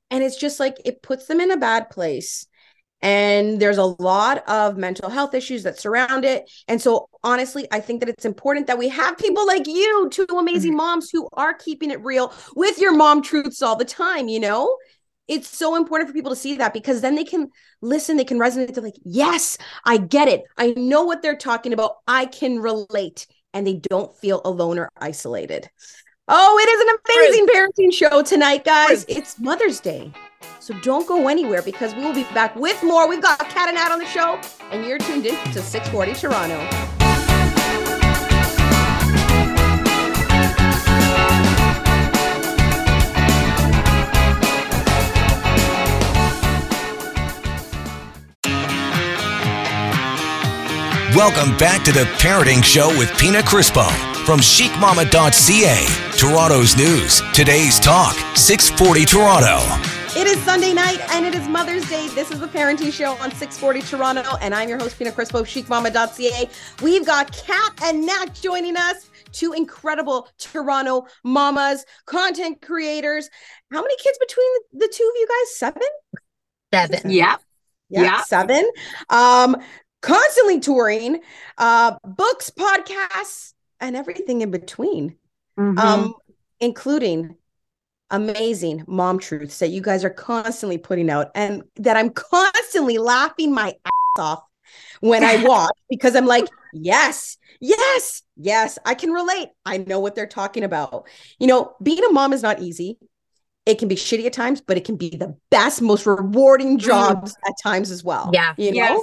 [0.10, 2.48] and it's just like it puts them in a bad place
[3.04, 6.50] and there's a lot of mental health issues that surround it.
[6.68, 10.26] And so honestly i think that it's important that we have people like you two
[10.38, 10.78] amazing mm-hmm.
[10.78, 14.78] moms who are keeping it real with your mom truths all the time you know?
[15.30, 17.50] It's so important for people to see that because then they can
[17.82, 18.74] listen they can resonate.
[18.74, 20.44] They're like yes i get it.
[20.58, 21.96] I know what they're talking about.
[22.08, 23.26] I can relate.
[23.54, 25.70] And they don't feel alone or isolated.
[26.28, 29.06] Oh it is an amazing parenting show tonight guys.
[29.08, 30.12] It's mother's day
[30.63, 33.06] so don't go anywhere because we will be back with more.
[33.06, 34.39] We've got Cat and Nat on the show,
[34.71, 36.58] and you're tuned in to 640 Toronto.
[51.13, 53.91] Welcome back to the Parenting Show with Pina Crispo
[54.26, 56.17] from chicmama.ca.
[56.17, 59.93] Toronto's news, today's talk, 640 Toronto.
[60.15, 62.08] It is Sunday night and it is Mother's Day.
[62.10, 66.49] This is the Parenting Show on 640 Toronto, and I'm your host, Pina Crispo, chicmama.ca.
[66.84, 69.10] We've got Cat and Nat joining us.
[69.32, 73.28] two incredible Toronto mamas, content creators.
[73.71, 75.56] How many kids between the two of you guys?
[75.56, 75.82] Seven?
[76.71, 77.10] Seven.
[77.10, 77.38] Yeah.
[77.89, 78.21] Yeah, Yeah.
[78.21, 78.69] seven.
[79.10, 79.58] Um,
[80.04, 81.21] constantly touring,
[81.58, 85.15] uh, books, podcasts, and everything in between.
[85.58, 85.80] Mhm.
[85.80, 86.13] Um,
[86.60, 87.36] including
[88.13, 93.52] amazing mom truths that you guys are constantly putting out and that I'm constantly laughing
[93.52, 94.43] my ass off
[95.02, 99.49] when I watch because I'm like, yes, yes, yes, I can relate.
[99.65, 101.08] I know what they're talking about.
[101.39, 102.99] You know, being a mom is not easy.
[103.65, 107.36] It can be shitty at times, but it can be the best, most rewarding jobs
[107.47, 108.30] at times as well.
[108.32, 108.54] Yeah.
[108.58, 108.76] You know?
[108.76, 109.02] Yes.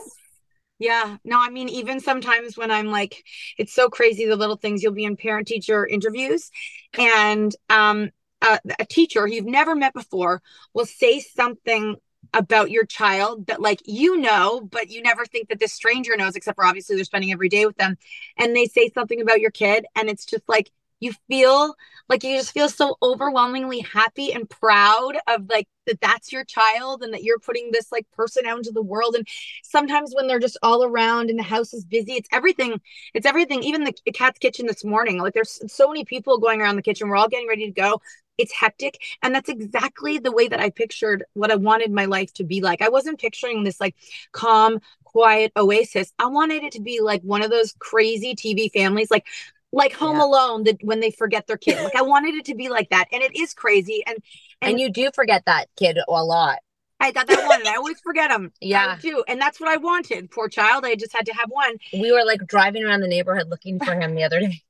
[0.79, 1.17] Yeah.
[1.25, 3.25] No, I mean, even sometimes when I'm like,
[3.59, 6.51] it's so crazy the little things you'll be in parent teacher interviews
[6.99, 8.11] and um
[8.43, 10.43] a, a teacher you've never met before
[10.75, 11.97] will say something
[12.33, 16.37] about your child that like you know but you never think that this stranger knows
[16.37, 17.97] except for obviously they're spending every day with them
[18.37, 21.75] and they say something about your kid and it's just like you feel
[22.09, 27.03] like you just feel so overwhelmingly happy and proud of like that that's your child
[27.03, 29.15] and that you're putting this like person out into the world.
[29.17, 29.27] And
[29.65, 32.81] sometimes when they're just all around and the house is busy it's everything
[33.15, 33.63] it's everything.
[33.63, 37.09] Even the cat's kitchen this morning like there's so many people going around the kitchen.
[37.09, 38.01] We're all getting ready to go
[38.41, 42.33] it's hectic and that's exactly the way that i pictured what i wanted my life
[42.33, 43.95] to be like i wasn't picturing this like
[44.33, 49.11] calm quiet oasis i wanted it to be like one of those crazy tv families
[49.11, 49.27] like
[49.73, 50.25] like home Yeah.
[50.25, 53.07] alone that when they forget their kid like i wanted it to be like that
[53.13, 54.19] and it is crazy and
[54.63, 56.59] And you do forget that kid a lot.
[56.99, 58.97] i got that one and i always forget them Yeah.
[59.01, 62.11] too and that's what i wanted poor child i just had to have one We
[62.13, 64.63] were like driving around the neighborhood looking for him the other day.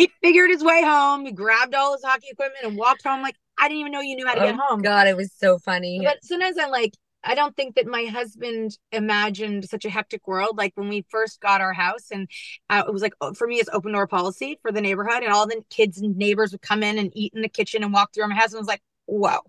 [0.00, 3.22] He figured his way home he grabbed all his hockey equipment and walked home.
[3.22, 4.82] Like i didn't even know you knew how to get Oh, home.
[4.82, 6.00] God, it was so funny.
[6.02, 10.56] but sometimes i'm like i don't think that my husband imagined such a hectic world
[10.56, 12.28] like when we first got our house and
[12.70, 15.46] uh, it was like for me it's open door policy for the neighborhood and all
[15.46, 18.26] the kids and neighbors would come in and eat in the kitchen and walk through
[18.28, 19.40] my husband was like whoa.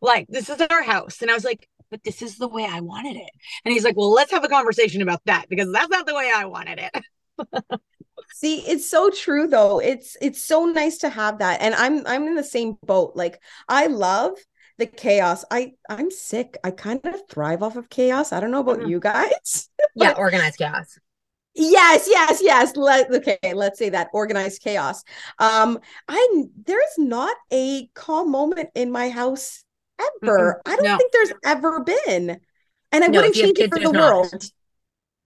[0.00, 1.22] Like this is our house.
[1.22, 3.30] And i was like but this is the way i wanted it.
[3.64, 6.30] And he's like well let's have a conversation about that because that's not the way
[6.34, 7.04] i wanted it
[8.32, 9.80] See, it's so true though.
[9.80, 11.60] It's it's so nice to have that.
[11.60, 13.12] And I'm I'm in the same boat.
[13.16, 14.32] Like I love
[14.78, 15.44] the chaos.
[15.50, 16.56] I I'm sick.
[16.62, 18.32] I kind of thrive off of chaos.
[18.32, 18.86] I don't know about Mhm.
[18.86, 19.68] you guys.
[19.94, 20.98] yeah, organized chaos.
[21.54, 22.76] Yes, yes, yes.
[22.76, 25.02] Let okay, let's say that organized chaos.
[25.38, 29.64] Um, I there's not a calm moment in my house
[30.00, 30.62] ever.
[30.64, 30.96] I don't No.
[30.96, 32.40] think there's ever been.
[32.92, 33.92] And I No, wouldn't if you have change it for the not.
[33.92, 34.44] world.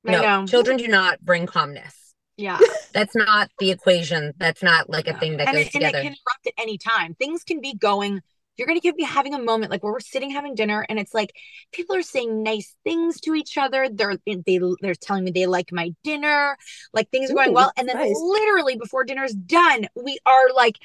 [0.06, 0.46] I No, know.
[0.46, 2.01] children do not bring calmness.
[2.36, 2.58] Yeah
[2.92, 4.32] That's not the equation.
[4.38, 6.02] That's not like a thing that and goes it, and it together.
[6.02, 7.14] can erupt at any time.
[7.14, 8.20] Things can be going.
[8.56, 11.34] You're gonna be having a moment like where we're sitting having dinner, and it's like
[11.72, 13.88] people are saying nice things to each other.
[13.90, 16.56] They're they they're telling me they like my dinner,
[16.92, 18.14] like things are going Ooh, well, and then nice.
[18.14, 20.76] literally before dinner's done, we are like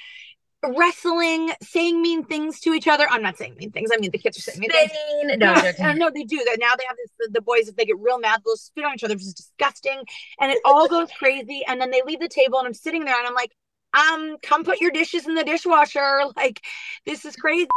[0.63, 3.07] wrestling, saying mean things to each other.
[3.09, 3.89] I'm not saying mean things.
[3.93, 4.91] I mean the kids are saying mean things.
[5.37, 6.57] No, uh, no, they do that.
[6.59, 7.29] Now they have this.
[7.31, 10.01] The, boys, if they get real mad, they'll spit on each other, which is disgusting,
[10.39, 11.63] and it all goes crazy.
[11.67, 13.51] And then they leave the table, and I'm sitting there, and I'm like,
[13.93, 16.21] um, come put your dishes in the dishwasher.
[16.35, 16.63] Like,
[17.05, 17.67] this is crazy.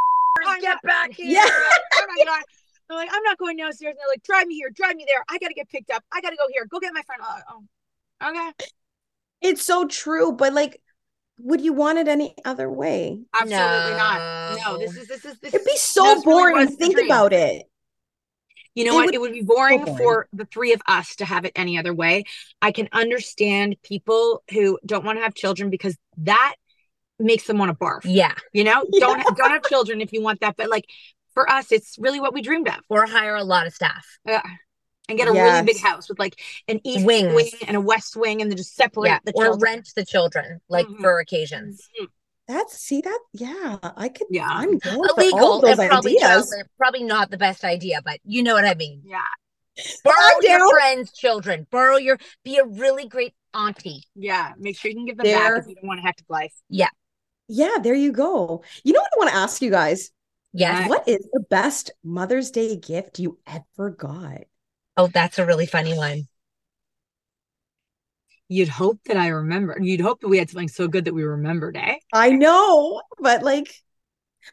[0.47, 1.27] I'm Get back here.
[1.29, 1.47] Yeah.
[1.47, 2.43] oh my god.
[2.89, 3.93] They're like, I'm not going downstairs.
[3.93, 5.25] And they're like, drive me here, drive me there.
[5.31, 6.03] I gotta get picked up.
[6.13, 6.67] I gotta go here.
[6.67, 7.23] Go get my friend.
[7.25, 7.65] Oh,
[8.21, 8.31] oh.
[8.31, 8.51] okay.
[9.41, 10.81] It's so true, but like,
[11.45, 13.21] would you want it any other way?
[13.35, 13.59] Absolutely
[13.97, 14.59] not.
[14.65, 15.55] No, this is this is this.
[15.55, 16.67] It'd be so this really boring.
[16.67, 17.07] was Think dream.
[17.07, 17.65] about it.
[18.75, 19.05] You know It what?
[19.07, 19.97] would It would be boring boring.
[19.99, 22.25] for the three of us to have it any other way.
[22.63, 26.55] I can understand people who don't want to have children because that
[27.19, 28.01] makes them want to barf.
[28.05, 28.35] Yeah.
[28.53, 30.57] You know, don't don't have children if you want that.
[30.57, 30.87] But like
[31.35, 32.77] for us, it's really what we dreamed of.
[32.89, 34.07] Or hire a lot of staff.
[34.25, 34.43] Yeah.
[35.11, 37.35] And get a really big house with like an east Wings.
[37.35, 39.19] wing and a west wing, and then just separate Yeah.
[39.25, 39.61] the Or children.
[39.75, 41.01] rent the children, like Mhm.
[41.01, 41.89] for occasions.
[42.01, 42.07] Mhm.
[42.49, 43.19] That's see that.
[43.33, 44.27] Yeah, I could.
[44.31, 44.49] Yeah.
[44.49, 46.65] I'm down for all Illegal of those and probably child, ideas.
[46.77, 49.03] probably not the best idea, but you know what I mean.
[49.05, 49.21] Yeah,
[50.03, 50.71] Borrow I'm your down.
[50.71, 51.67] friends' children.
[51.71, 54.05] Borrow your be a really great auntie.
[54.17, 54.53] yeah.
[54.59, 56.53] Make sure you can give them back if you don't want a hectic life.
[56.69, 56.89] Yeah,
[57.49, 58.63] yeah there you go.
[58.85, 60.11] You know what I want to ask you guys?
[60.53, 64.43] yeah What is the best Mother's Day gift you ever got?
[64.97, 66.29] Oh, that's a really funny one.
[68.49, 69.79] You'd hope that I remember.
[69.81, 71.95] You'd hope that we had something so good that we remembered, eh?
[72.13, 73.73] I know, but like,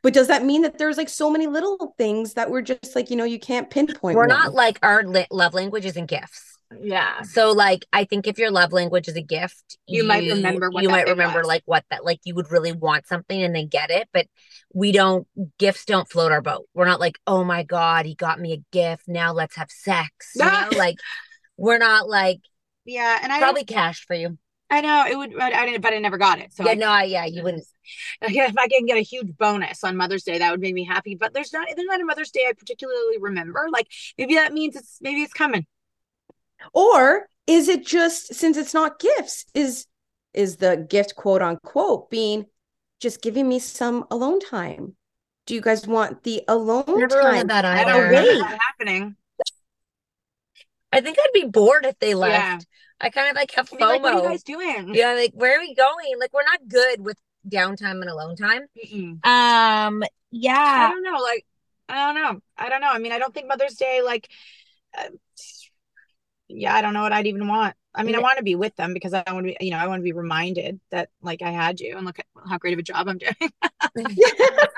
[0.04, 3.10] but does that mean that there's like so many little things that we're just like,
[3.10, 4.16] you know, you can't pinpoint?
[4.16, 4.30] We're one?
[4.30, 6.57] not like our li- love language isn't gifts.
[6.80, 7.22] Yeah.
[7.22, 10.84] So like I think if your love language is a gift, You might remember what
[10.84, 11.48] you might remember was.
[11.48, 14.28] like what that like you would really want something and then get it, but
[14.74, 15.28] we don't
[15.58, 16.66] gifts don't float our boat.
[16.74, 19.08] We're not like, "Oh my god, he got me a gift.
[19.08, 20.70] Now let's have sex." You know?
[20.78, 20.98] like
[21.56, 22.40] we're not like
[22.86, 23.20] Yeah.
[23.22, 24.38] And I probably cash for you.
[24.70, 26.54] I know it would, but I didn't, but I never got it.
[26.54, 27.66] So yeah, I, no, I- yeah, you wouldn't.
[28.22, 31.16] if I can get a huge bonus on Mother's Day, that would make me happy.
[31.16, 33.68] But there's not, there's not a Mother's Day I particularly remember.
[33.72, 35.66] Like maybe that means it's maybe it's coming.
[36.74, 39.86] Or is it just since it's not gifts, is
[40.34, 42.46] is the gift quote unquote being
[43.00, 44.96] just giving me some alone time?
[45.46, 47.36] Do you guys want the alone Never time?
[47.36, 47.92] had that I either.
[47.92, 49.16] don't remember happening.
[50.92, 52.34] I think I'd be bored if they left.
[52.34, 52.60] Yeah.
[53.00, 54.94] I kind of like have I'd like, what are you guys doing?
[54.94, 56.20] yeah, like where are we going?
[56.20, 58.66] Like we're not good with downtime and alone time.
[58.78, 59.26] Mm-mm.
[59.26, 60.90] Um, yeah.
[60.90, 61.20] I don't know.
[61.22, 61.46] Like,
[61.90, 62.42] I don't know.
[62.58, 62.90] I don't know.
[62.90, 64.30] I mean, I don't think Mother's Day, like,
[64.98, 65.10] uh,
[66.50, 67.76] yeah, I don't know what I'd even want.
[67.94, 69.78] I mean, I want to be with them because I want to be, you know,
[69.78, 72.74] I want to be reminded that, like, I had you and look at how great
[72.74, 73.34] of a job I'm doing.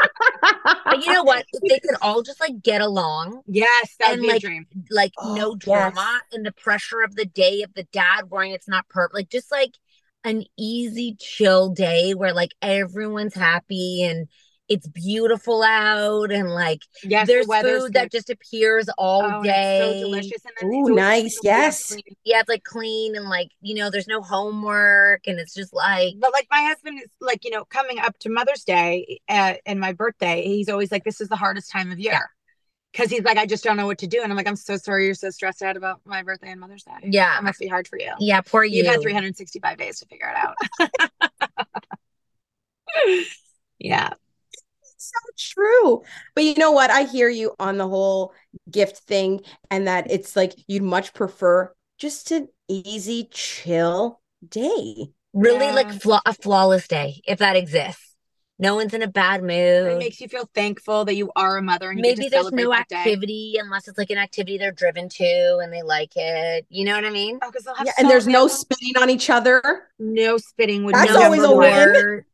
[0.90, 1.46] But you know what?
[1.54, 4.42] If they could all just like get along, yes, that would And, be a like,
[4.42, 4.66] dream.
[4.90, 5.94] like Oh, no yes.
[5.96, 9.30] drama and the pressure of the day of the dad worrying it's not perfect, like
[9.30, 9.74] just like
[10.24, 14.28] an easy, chill day where like everyone's happy and
[14.70, 19.80] it's beautiful out and like Yes, there's weather's food that just appears all Oh, day.
[19.80, 20.46] it's so delicious.
[20.46, 21.36] And then Ooh, nice.
[21.36, 21.88] so Yes.
[21.88, 22.04] clean.
[22.24, 26.14] Yeah, it's like clean and like, you know, there's no homework and it's just like
[26.20, 29.80] But like my husband is like, you know, coming up to Mother's Day uh, and
[29.80, 32.30] my birthday, he's always like, this is the hardest time of year.
[32.96, 34.22] Cause he's like, I just don't know what to do.
[34.24, 36.84] And I'm like, I'm so sorry you're so stressed out about my birthday and Mother's
[36.84, 36.92] Day.
[37.04, 37.38] Yeah.
[37.38, 38.12] It must be hard for you.
[38.20, 38.78] yeah, poor you.
[38.78, 40.90] You've had 365 days to figure it out.
[43.80, 44.10] yeah.
[45.12, 46.04] So true.
[46.36, 46.90] But you know what?
[46.92, 48.34] I hear you on the whole
[48.70, 49.42] gift thing,
[49.72, 55.12] and that it's like you'd much prefer just an easy, chill day.
[55.34, 55.74] Really Yeah.
[55.76, 58.06] like flaw- a flawless day, if that exists.
[58.62, 59.52] No one's in a bad mood.
[59.94, 62.30] It makes you feel thankful that you are a mother and you get Maybe to
[62.32, 62.96] there's celebrate no that day.
[62.98, 66.66] activity unless it's like an activity they're driven to and they like it.
[66.70, 67.40] You know what I mean?
[67.42, 69.88] Oh, because they'll have Yeah, and there's no spitting on each other.
[69.98, 71.94] no spitting would That's always a work.
[71.94, 72.26] win.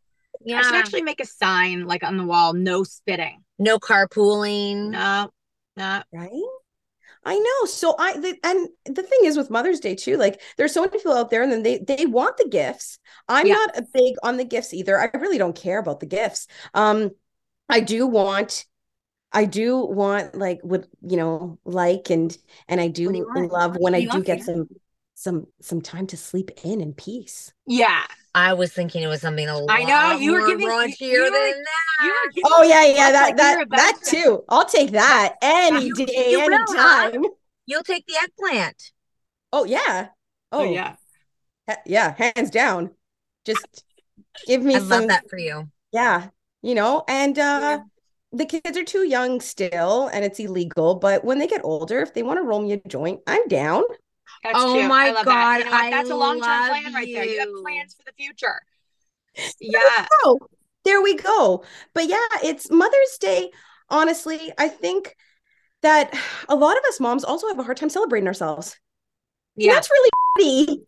[0.47, 0.79] Or- I should Yeah.
[0.79, 3.43] actually make a sign like on the wall, no spitting.
[3.57, 4.89] No carpooling.
[4.91, 5.29] No,
[5.77, 6.03] no.
[6.13, 6.31] Right?
[7.27, 7.65] I know.
[7.67, 10.91] So I the, and the thing is with Mother's Day too, like there's so many
[10.91, 12.99] people out there and then they they want the gifts.
[13.27, 13.55] I'm Yeah.
[13.55, 14.99] not a big on the gifts either.
[14.99, 16.47] I really don't care about the gifts.
[16.73, 17.11] Um
[17.67, 18.65] I do want
[19.31, 23.93] I do want like would you know like and and I do do love when
[23.93, 24.67] What I do do get some
[25.15, 27.51] some some time to sleep in in peace.
[27.65, 28.03] Yeah.
[28.35, 30.71] I was thinking it was something a lot I know, you were more giving- you-
[30.71, 32.05] raunchier you were- than that.
[32.05, 34.43] You were giving Oh yeah, yeah, that like that that to- too.
[34.49, 37.11] I'll take that any You- day, you will, huh?
[37.65, 38.91] You'll take the eggplant.
[39.53, 40.09] Oh yeah.
[40.51, 40.95] Oh, Oh, yeah.
[41.69, 42.91] Ha- yeah, hands down.
[43.45, 43.83] Just
[44.47, 45.69] give me I some love that for you.
[45.91, 46.27] yeah,
[46.61, 47.79] you know, and uh
[48.33, 52.13] the kids are too young still and it's illegal, but when they get older, if
[52.13, 53.83] they want to roll me a joint, I'm down.
[54.45, 54.87] That's Oh cute.
[54.87, 55.57] my I love that.
[55.57, 55.77] You God, know?
[55.77, 57.25] I That's a long term love plan right there.
[57.25, 58.61] You have plans for the future.
[59.59, 60.07] Yeah.
[60.23, 60.39] Oh,
[60.83, 61.63] there we go.
[61.93, 63.51] But yeah, it's Mother's Day.
[63.89, 65.15] Honestly, I think
[65.81, 66.13] that
[66.47, 68.77] a lot of us moms also have a hard time celebrating ourselves.
[69.57, 69.73] And Yeah.
[69.73, 70.85] That's really shitty.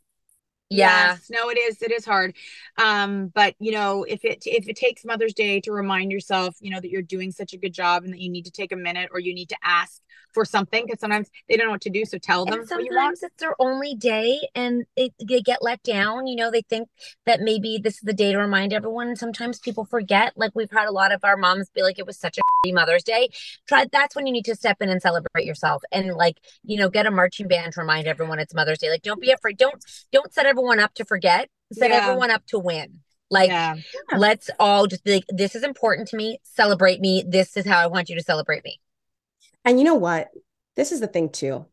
[0.70, 1.12] Yeah.
[1.12, 1.28] Yes.
[1.30, 1.82] No, it is.
[1.82, 2.36] It is hard.
[2.78, 6.72] Um, but you know, if it if it takes Mother's Day to remind yourself, you
[6.72, 8.76] know, that you're doing such a good job and that you need to take a
[8.78, 10.02] minute or you need to ask
[10.38, 12.06] for something because sometimes they don't know what to do.
[12.06, 13.18] So tell them And what you want.
[13.18, 16.28] sometimes it's their only day and it, they get let down.
[16.28, 16.90] You know, they think
[17.26, 19.08] that maybe this is the day to remind everyone.
[19.08, 20.34] And sometimes people forget.
[20.36, 22.76] Like we've had a lot of our moms be like, it was such a shitty
[22.76, 23.30] Mother's Day.
[23.68, 26.90] Try that's when you need to step in and celebrate yourself and like, you know,
[26.90, 28.92] get a marching band to remind everyone it's Mother's Day.
[28.92, 29.58] Like don't be afraid.
[29.58, 31.50] Don't don't set everyone up to forget.
[31.74, 31.98] Set Yeah.
[32.04, 33.00] everyone up to win.
[33.32, 33.76] Like yeah.
[34.16, 36.40] let's all just be like, this is important to me.
[36.44, 37.26] Celebrate me.
[37.28, 38.80] This is how I want you to celebrate me.
[39.66, 40.30] And you know what?
[40.76, 41.66] This is the thing too.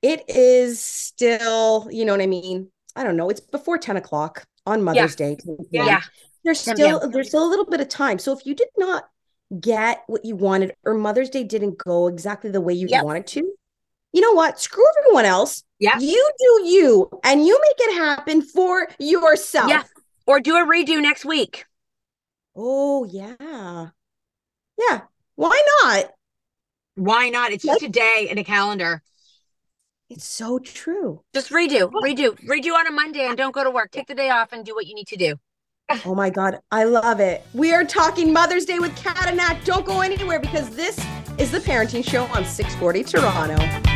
[0.00, 2.70] It is still, you know what I mean?
[2.96, 3.30] I don't know.
[3.30, 5.36] It's before 10 o'clock on Mother's Day.
[5.70, 5.86] Yeah.
[5.86, 6.00] Yeah.
[6.44, 7.10] There's still p.m.
[7.12, 8.18] there's still a little bit of time.
[8.18, 9.04] So if you did not
[9.60, 13.04] get what you wanted or Mother's Day didn't go exactly the way you Yep.
[13.04, 13.52] wanted to,
[14.12, 14.60] you know what?
[14.60, 15.62] Screw everyone else.
[15.78, 15.98] Yeah.
[15.98, 19.70] You do you and you make it happen for yourself.
[19.70, 19.84] Yeah.
[20.26, 21.64] Or do a redo next week.
[22.56, 23.88] Oh, yeah.
[24.78, 25.00] Yeah.
[25.36, 26.10] Why not?
[26.94, 27.52] Why not?
[27.52, 29.02] It's just a day in a calendar.
[30.10, 31.22] It's so true.
[31.32, 33.90] Just redo, redo, redo on a Monday and don't go to work.
[33.90, 35.36] Take the day off and do what you need to do.
[36.06, 37.44] Oh my God, I love it.
[37.52, 39.58] We are talking Mother's Day with Cat and Nat.
[39.64, 40.98] Don't go anywhere because this
[41.38, 43.91] is the Parenting Show on 640 Toronto.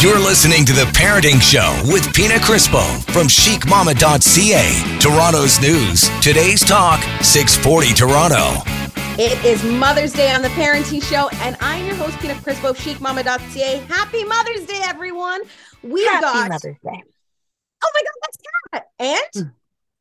[0.00, 4.98] You're listening to The Parenting Show with Pina Crispo from chicmama.ca.
[5.00, 6.10] Toronto's news.
[6.20, 8.60] Today's talk, 640 Toronto.
[9.18, 12.78] It is Mother's Day on the Parenting Show, and I'm your host, Pina Crispo of
[12.78, 13.78] chicmama.ca.
[13.88, 15.40] Happy Mother's Day, everyone.
[15.82, 17.02] We Happy got Mother's Day.
[17.82, 18.36] Oh my god, that's
[18.74, 18.86] Cat.
[18.98, 19.52] And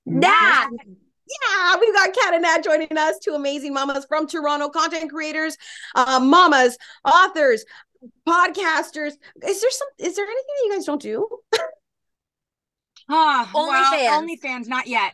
[0.06, 0.68] Nat.
[0.78, 5.58] yeah, we've got Cat and Nat joining us, two amazing mamas from Toronto, content creators,
[5.96, 7.64] uh, mamas, authors,
[8.28, 9.14] podcasters.
[9.46, 11.28] Is there some is there anything that you guys don't do?
[13.08, 13.92] Huh, OnlyFans.
[13.92, 15.14] well, OnlyFans, not yet.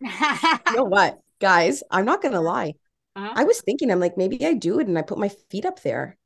[0.00, 1.82] You know what, guys?
[1.90, 2.74] I'm not gonna lie.
[3.14, 3.32] Uh-huh.
[3.36, 5.82] I was thinking, I'm like, maybe I do it and I put my feet up
[5.82, 6.16] there.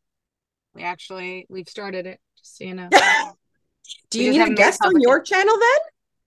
[0.74, 2.20] we actually we've started it.
[2.38, 2.88] Just so you know.
[4.10, 5.78] Do you just need a guest on your channel then?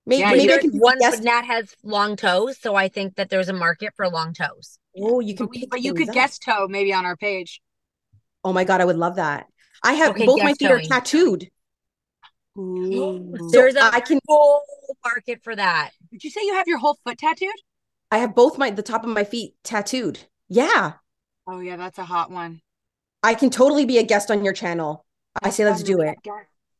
[0.05, 1.17] Maybe, Yeah, maybe I can one, guest.
[1.17, 4.79] but Nat has long toes, so I think that there's a market for long toes.
[4.97, 6.15] Oh, you can but, we, pick but you could up.
[6.15, 7.61] guest toe maybe on our page.
[8.43, 9.47] Oh my god, I would love that.
[9.83, 10.89] I have Okay, both my guest feet are towing.
[10.89, 11.49] tattooed.
[13.51, 14.63] There's a I can full
[15.03, 15.91] market for that.
[16.11, 17.53] Did you say you have your whole foot tattooed?
[18.11, 20.19] I have both my the top of my feet tattooed.
[20.47, 20.93] Yeah.
[21.47, 22.61] Oh yeah, that's a hot one.
[23.23, 25.05] I can totally be a guest on your channel.
[25.41, 26.17] I say let's do it.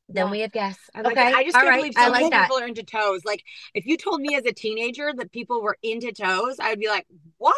[0.07, 0.31] Then Yeah.
[0.31, 0.89] we have guests.
[0.95, 1.35] I like okay, it.
[1.35, 1.79] I just all can't right.
[1.81, 2.43] believe so I many like that.
[2.45, 3.21] people are into toes.
[3.25, 3.43] Like,
[3.75, 6.87] if you told me as a teenager that people were into toes, I would be
[6.87, 7.05] like,
[7.37, 7.55] "What?"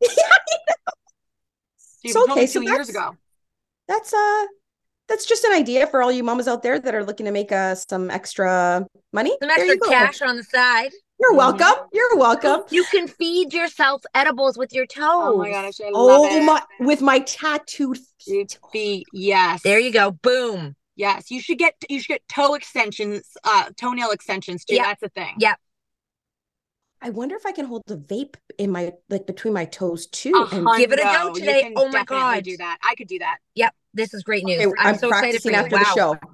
[0.08, 0.22] So
[2.02, 3.16] you So, told okay, me so two years ago.
[3.88, 4.46] That's uh
[5.08, 7.52] that's just an idea for all you mamas out there that are looking to make
[7.52, 9.36] uh some extra money.
[9.40, 10.92] Some extra cash on the side.
[11.20, 11.36] You're Mhm.
[11.36, 11.74] welcome.
[11.92, 12.62] You're welcome.
[12.70, 15.04] You can feed yourself edibles with your toes.
[15.06, 16.44] Oh my god, I love Oh it.
[16.44, 18.58] my with my tattooed feet.
[18.72, 19.62] feet, yes.
[19.62, 20.10] There you go.
[20.10, 20.74] Boom.
[20.96, 24.76] Yes, you should get you should get toe extensions, uh, toenail extensions too.
[24.76, 24.84] Yeah.
[24.84, 25.36] That's a thing.
[25.38, 25.54] Yeah.
[27.04, 30.32] I wonder if I can hold the vape in my like between my toes too.
[30.52, 31.72] And Give it a go today.
[31.74, 32.44] Oh my definitely God.
[32.44, 32.78] do that.
[32.82, 33.38] I could do that.
[33.56, 33.74] Yep.
[33.92, 34.64] This is great news.
[34.64, 35.58] Okay, I'm, I'm, so excited for practicing you.
[35.58, 35.82] after wow.
[35.82, 36.28] the show.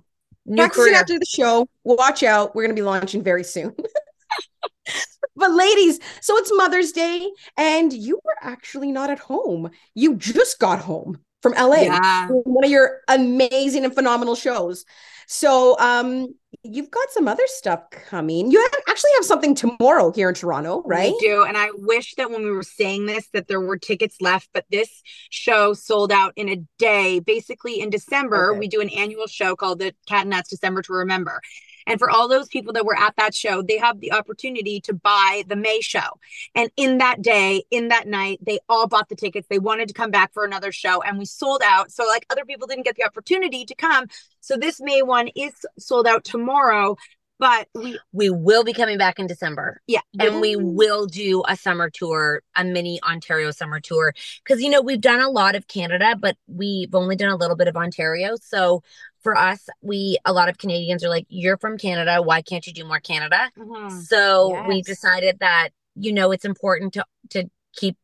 [0.45, 0.95] New practicing career.
[1.01, 1.69] after the show.
[1.85, 2.55] Watch out.
[2.55, 3.75] We're going to be launching very soon.
[5.37, 9.71] but ladies, so it's Mother's Day and you were actually not at home.
[9.95, 11.83] You just got home from LA.
[11.83, 12.29] Yeah.
[12.29, 14.85] One of your amazing and phenomenal shows.
[15.29, 18.51] So, um you've got some other stuff coming.
[18.51, 21.13] You have, actually have something tomorrow here in Toronto, right?
[21.13, 21.45] We do.
[21.45, 24.65] And I wish that when we were saying this that there were tickets left, but
[24.71, 24.89] this
[25.31, 27.21] show sold out in a day.
[27.21, 28.59] Basically in December, Okay.
[28.59, 31.41] we do an annual show called the Cat and Nat's December to Remember.
[31.89, 34.93] And for all those people that were at that show, they have the opportunity to
[34.93, 36.21] buy the May show.
[36.55, 39.49] And in that day, in that night, they all bought the tickets.
[39.49, 41.91] They wanted to come back for another show and we sold out.
[41.91, 44.07] So like other people didn't get the opportunity to come.
[44.41, 46.97] So this May one is sold out tomorrow,
[47.39, 49.81] but we We will be coming back in December.
[49.87, 54.13] yeah, and we will do a summer tour, a mini Ontario summer tour.
[54.45, 57.57] Because, you know, we've done a lot of Canada, but we've only done a little
[57.57, 58.35] bit of Ontario.
[58.43, 58.83] So
[59.29, 62.23] for us, we, a lot of Canadians are like, you're from Canada.
[62.23, 63.51] Why can't you do more Canada?
[63.59, 63.91] Mhm.
[64.03, 64.87] So we Yes.
[64.87, 67.45] decided that, you know, it's important to, to
[67.77, 67.99] keep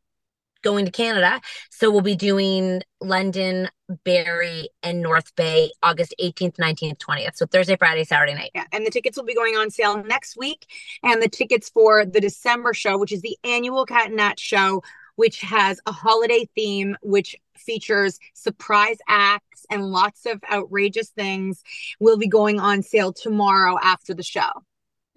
[0.61, 1.41] going to Canada.
[1.71, 3.71] So we'll be doing London,
[4.05, 7.37] Barrie, and North Bay August 18th, 19th, 20th.
[7.37, 8.51] So Thursday, Friday, Saturday night.
[8.55, 10.67] Yeah, and the tickets will be going on sale next week.
[11.03, 14.83] And the tickets for the December show, which is the annual Cat and Nat show,
[15.17, 21.62] which has a holiday theme, which features surprise acts and lots of outrageous things,
[22.01, 24.51] will be going on sale tomorrow after the show.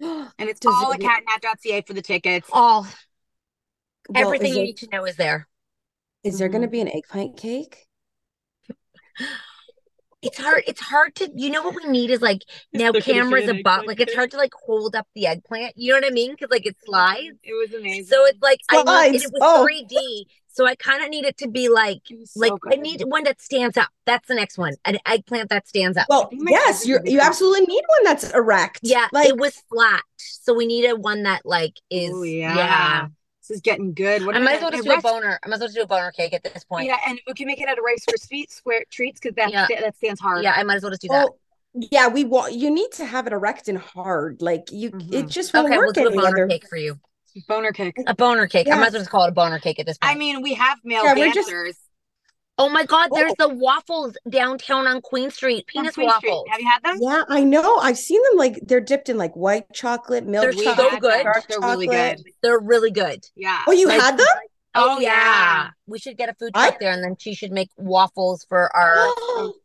[0.00, 2.48] And it's Does all it- at catnat.ca for the tickets.
[2.52, 2.86] All,
[4.08, 5.48] Well, everything you it- need to know is there.
[6.24, 6.72] Is there going to Mhm.
[6.72, 7.86] be an eggplant cake?
[10.20, 10.64] It's hard.
[10.66, 13.48] It's hard to, you know, what we need is like now there gonna be cameras
[13.48, 15.74] an above, like it's hard to like hold up the eggplant.
[15.76, 16.32] You know what I mean?
[16.32, 17.38] Because like it slides.
[17.44, 18.06] It was amazing.
[18.06, 19.24] So it's like I need, and Slides.
[19.26, 19.64] it was Oh.
[19.64, 20.24] 3D.
[20.58, 23.02] So I kind of need it to be like, It was like so I need
[23.02, 23.90] one that stands up.
[24.06, 24.74] That's the next one.
[24.84, 26.06] An eggplant that stands up.
[26.08, 28.80] Well, yes, you you absolutely need one that's erect.
[28.82, 30.02] yeah, like it was flat.
[30.16, 32.56] So we needed one that like is Oh, yeah.
[32.56, 33.06] yeah.
[33.40, 34.26] This is getting good.
[34.26, 35.38] What I am might as well gonna- just do a Rice- boner.
[35.44, 36.86] I might as well just do a boner cake at this point.
[36.86, 39.66] Yeah, and we can make it out of Rice Krispies square treats because that Yeah.
[39.80, 40.42] that stands hard.
[40.42, 41.28] Yeah, I might as well just do that.
[41.30, 41.38] Oh,
[41.92, 44.42] yeah, we want you need to have it erect and hard.
[44.42, 45.28] Like you, it Mhm.
[45.30, 46.46] just won't Okay, we'll work do a boner other.
[46.48, 46.98] cake for you.
[47.46, 47.96] Boner cake.
[48.06, 48.68] A boner cake.
[48.68, 50.12] I might as well just call it a boner cake at this point.
[50.14, 51.76] I mean, we have male Yeah, we're just- dancers.
[52.60, 53.14] Oh my God, Oh.
[53.14, 55.64] there's the waffles downtown on Queen Street.
[55.76, 56.28] on Penis Queen Street.
[56.30, 56.46] waffles.
[56.50, 56.96] Have you had them?
[57.00, 57.76] Yeah, I know.
[57.76, 61.22] I've seen them like they're dipped in like white chocolate, milk They're We so good.
[61.22, 62.22] dark They're really good.
[62.42, 63.24] They're really good.
[63.36, 63.62] Yeah.
[63.68, 64.26] Oh, you Like- had them?
[64.74, 65.70] Oh, yeah.
[65.86, 68.74] We should get a food I- truck there and then she should make waffles for
[68.76, 68.94] our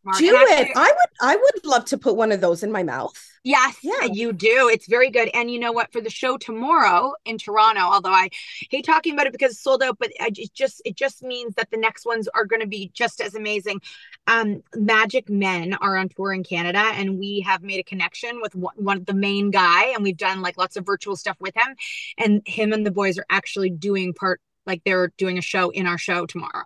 [0.01, 0.17] smart.
[0.17, 0.69] Do it.
[0.75, 3.13] I would I would love to put one of those in my mouth.
[3.43, 4.05] Yes, Yeah.
[4.05, 4.69] you do.
[4.71, 5.29] It's very good.
[5.33, 5.91] And you know what?
[5.91, 8.29] For the show tomorrow in Toronto, although I
[8.71, 11.53] hate talking about it because it's sold out, but I it just it just means
[11.55, 13.81] that the next ones are going to be just as amazing.
[14.27, 18.55] Um, Magic Men are on tour in Canada, and we have made a connection with
[18.55, 21.75] one, one the main guy, and we've done like lots of virtual stuff with him.
[22.17, 25.87] And him and the boys are actually doing part like they're doing a show in
[25.87, 26.63] our show tomorrow.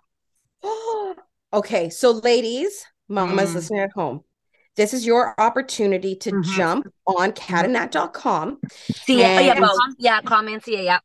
[1.52, 3.54] okay, so ladies, mamas Mm.
[3.54, 4.22] listening at home,
[4.76, 6.42] this is your opportunity to Mhm.
[6.56, 8.58] jump on catandnat.com.
[9.04, 9.36] CA.
[9.38, 9.78] Oh, yeah, And- both.
[9.98, 10.84] Yeah, comment CA.
[10.84, 10.98] Yeah,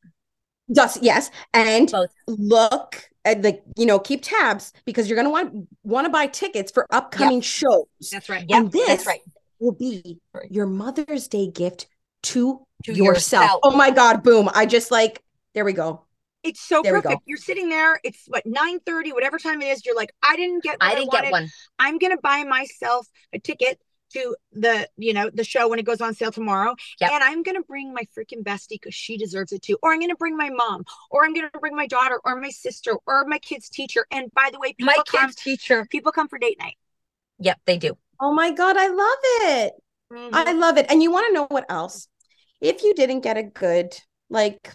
[0.72, 2.12] Just yes, and both.
[2.28, 6.72] look at the you know keep tabs because you're gonna want want to buy tickets
[6.72, 7.86] for upcoming shows.
[8.12, 8.46] That's right.
[8.48, 9.22] Yep, and this that's right.
[9.60, 10.20] will be
[10.50, 11.88] your Mother's Day gift
[12.24, 13.44] to, To yourself.
[13.46, 13.60] yourself.
[13.64, 14.24] Oh my God!
[14.24, 14.50] Boom!
[14.54, 15.24] I just like
[15.54, 16.04] there we go.
[16.44, 17.22] It's so There perfect.
[17.26, 18.00] You're sitting there.
[18.04, 19.86] It's what nine thirty, whatever time it is.
[19.86, 20.74] You're like, I didn't get.
[20.80, 21.24] What I didn't wanted.
[21.26, 21.48] get one.
[21.80, 23.80] I'm gonna buy myself a ticket
[24.14, 27.12] to the you know the show when it goes on sale tomorrow Yep.
[27.14, 30.16] and i'm gonna bring my freaking bestie because she deserves it too or i'm gonna
[30.16, 33.70] bring my mom or i'm gonna bring my daughter or my sister or my kid's
[33.70, 35.88] teacher and by the way people My come kid's teacher.
[35.90, 36.76] people come for date night
[37.40, 37.98] Yep, they do.
[38.22, 38.78] Oh my God!
[38.78, 39.74] I love it.
[40.14, 40.36] Mm-hmm.
[40.36, 40.86] I love it.
[40.90, 42.08] And you want to know what else?
[42.62, 44.72] If you didn't get a good, like,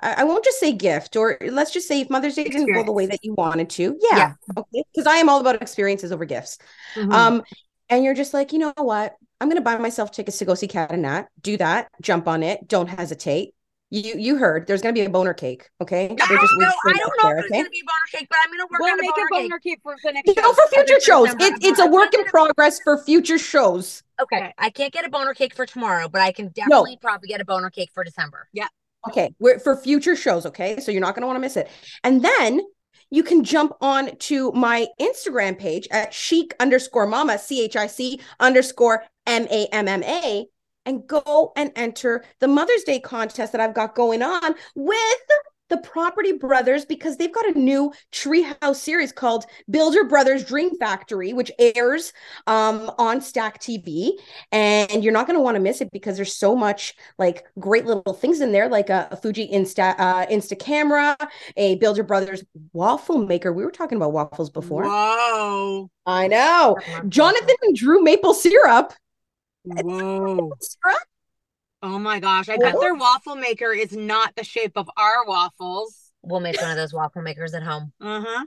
[0.00, 2.82] I, I won't just say gift, or let's just say if Mother's Day didn't go
[2.82, 4.32] the way that you wanted to, yeah, Yeah.
[4.56, 6.58] okay, because I am all about experiences over gifts.
[6.96, 7.12] Mhm.
[7.12, 7.42] Um,
[7.88, 9.16] and you're just like, you know what?
[9.40, 11.28] I'm gonna buy myself tickets to go see Cat and Nat.
[11.40, 11.88] Do that.
[12.02, 12.68] Jump on it.
[12.68, 13.54] Don't hesitate.
[13.92, 15.68] You you heard there's gonna be a boner cake.
[15.80, 16.04] Okay.
[16.06, 16.72] I We're don't just- know.
[16.86, 17.58] I don't know there, if it's okay?
[17.60, 19.72] gonna be boner cake, but I'm gonna work we'll on make a a boner cake.
[19.72, 21.30] cake for the next You show know, for future shows.
[21.40, 24.02] It, it's a work in progress for future shows.
[24.22, 27.40] Okay, I can't get a boner cake for tomorrow, but I can definitely probably get
[27.40, 28.46] a boner cake for December.
[29.08, 30.78] Okay, we're for future shows, okay?
[30.80, 31.70] So you're not going to want to miss it.
[32.04, 32.60] And then
[33.10, 37.86] you can jump on to my Instagram page at chic underscore mama, C H I
[37.86, 40.46] C underscore M A M M A,
[40.86, 44.96] and go and enter the Mother's Day contest that I've got going on with
[45.70, 51.32] the Property Brothers because they've got a new Treehouse series called Builder Brothers Dream Factory,
[51.32, 52.12] which airs
[52.46, 54.10] um, on Stack TV.
[54.52, 57.86] And you're not going to want to miss it because there's so much like great
[57.86, 61.16] little things in there, like a, a Fuji Insta uh, Insta camera,
[61.56, 63.52] a Builder Brothers waffle maker.
[63.52, 64.84] We were talking about waffles before.
[64.84, 66.76] whoa I know.
[67.08, 68.92] Jonathan and Drew maple syrup.
[69.64, 70.98] whoa Syrup?
[71.82, 76.10] Oh my gosh i bet their waffle maker is not the shape of our waffles
[76.22, 77.92] We'll make one of those waffle makers at home.
[78.00, 78.44] uh-huh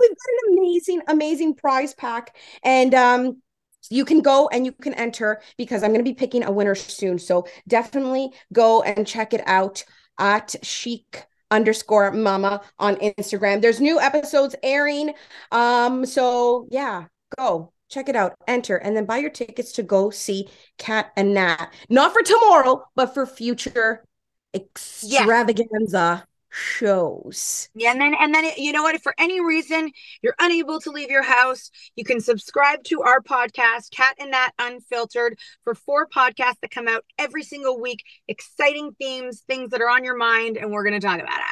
[0.00, 2.36] We've got an amazing, amazing prize pack.
[2.62, 3.42] And um
[3.90, 6.74] you can go and you can enter because I'm going to be picking a winner
[6.74, 7.18] soon.
[7.18, 9.84] So definitely go and check it out
[10.18, 13.60] at chic underscore mama on Instagram.
[13.60, 15.12] There's new episodes airing.
[15.52, 17.04] Um, so yeah,
[17.36, 21.32] go check it out, enter, and then buy your tickets to go see Cat and
[21.32, 21.72] Nat.
[21.88, 24.04] Not for tomorrow, but for future
[24.52, 27.68] extravaganza shows.
[27.74, 28.96] Yeah, and then and then you know what?
[28.96, 29.90] If for any reason
[30.22, 34.50] you're unable to leave your house, you can subscribe to our podcast, Cat and Nat
[34.58, 38.02] Unfiltered, for four podcasts that come out every single week.
[38.28, 41.44] Exciting themes, things that are on your mind, and we're gonna talk about it.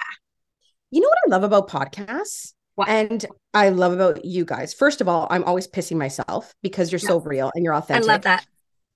[0.91, 2.53] You know what I love about podcasts?
[2.83, 2.89] What?
[2.89, 4.73] And I love about you guys.
[4.75, 8.09] First of all, I'm always pissing myself because you're so real and you're authentic.
[8.09, 8.47] I love that.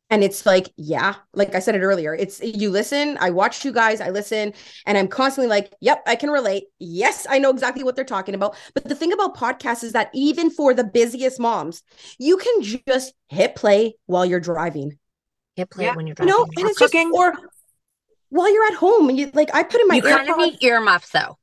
[0.08, 3.72] And it's like, yeah, like I said it earlier, it's you listen, I watch you
[3.72, 4.54] guys, I listen,
[4.86, 6.66] and I'm constantly like, yep, I can relate.
[6.78, 8.54] Yes, I know exactly what they're talking about.
[8.72, 11.82] But the thing about podcasts is that even for the busiest moms,
[12.20, 14.96] you can just hit play while you're driving.
[15.56, 15.96] Hit play Yeah.
[15.96, 16.52] when you're You know, driving.
[16.58, 17.10] and Or it's just cooking.
[17.12, 17.32] or
[18.28, 20.02] while you're at home and you like I put in my ear.
[20.08, 21.36] you kind of need earmuffs though.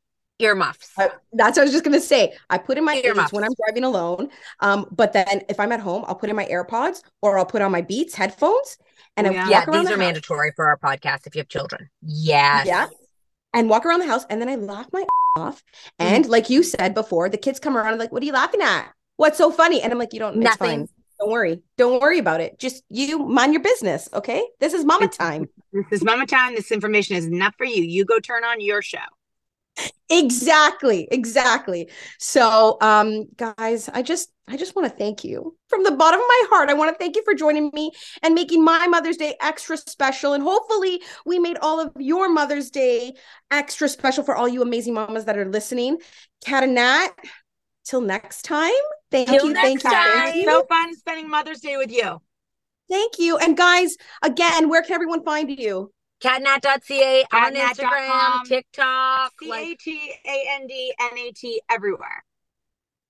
[0.43, 0.91] Earmuffs.
[0.97, 2.33] I- that's what I was just gonna say.
[2.49, 3.31] I put in my Earmuffs.
[3.33, 4.29] when I'm driving alone.
[4.59, 7.61] Um, but then if I'm at home, I'll put in my AirPods or I'll put
[7.61, 8.77] on my Beats headphones
[9.17, 9.49] and I yeah.
[9.49, 9.97] yeah, these the are house.
[9.97, 11.89] mandatory for our podcast if you have children.
[12.01, 12.65] Yes.
[12.67, 12.87] Yeah.
[13.53, 15.05] And walk around the house and then I laugh my
[15.37, 15.63] off.
[15.99, 16.15] Mm-hmm.
[16.15, 18.61] And like you said before, the kids come around and like, what are you laughing
[18.61, 18.91] at?
[19.17, 19.81] What's so funny?
[19.81, 20.79] And I'm like, you don't it's Nothing.
[20.87, 20.87] fine.
[21.19, 21.61] Don't worry.
[21.77, 22.57] Don't worry about it.
[22.59, 24.09] Just you mind your business.
[24.13, 24.43] Okay.
[24.59, 25.47] This is mama time.
[25.71, 26.53] This is Mama Time.
[26.55, 27.83] This information is not for you.
[27.83, 28.97] You go turn on your show.
[30.09, 31.89] Exactly, exactly.
[32.19, 36.25] So, um, guys, I just I just want to thank you from the bottom of
[36.27, 36.69] my heart.
[36.69, 40.33] I want to thank you for joining me and making my Mother's Day extra special.
[40.33, 43.13] And hopefully, we made all of your Mother's Day
[43.49, 45.97] extra special for all you amazing mamas that are listening.
[46.45, 47.09] cat and Nat,
[47.85, 48.71] till next time.
[49.09, 50.23] Thank Till you, next thank you, time.
[50.23, 52.21] thank you, So fun spending Mother's Day with you.
[52.89, 53.37] thank you.
[53.37, 55.91] And guys, again, where can everyone find you?
[56.23, 57.65] Catnat.ca on Catnat.com.
[57.75, 59.31] Instagram, TikTok.
[59.41, 62.23] C Like, A T A N D N A T everywhere.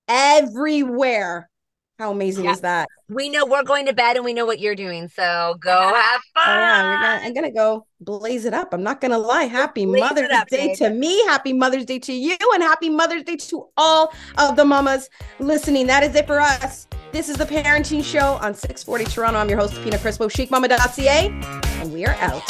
[0.08, 1.48] Everywhere.
[1.98, 2.50] How amazing Yeah.
[2.52, 2.88] is that?
[3.08, 5.08] we know we're going to bed and we know what you're doing.
[5.08, 6.58] So go have Oh fun.
[6.58, 8.72] yeah, gonna, I'm gonna go blaze it up.
[8.74, 9.44] I'm not gonna lie.
[9.44, 10.76] Happy Blaze Mother's up, Day babe.
[10.78, 11.22] to me.
[11.26, 15.08] Happy Mother's Day to you, and happy Mother's Day to all of the mamas
[15.38, 15.86] listening.
[15.86, 16.88] That is it for us.
[17.12, 19.38] This is the Parenting Show on 640 Toronto.
[19.38, 21.28] I'm your host, Pina Crispo, chicmama.ca,
[21.80, 22.42] and we are out.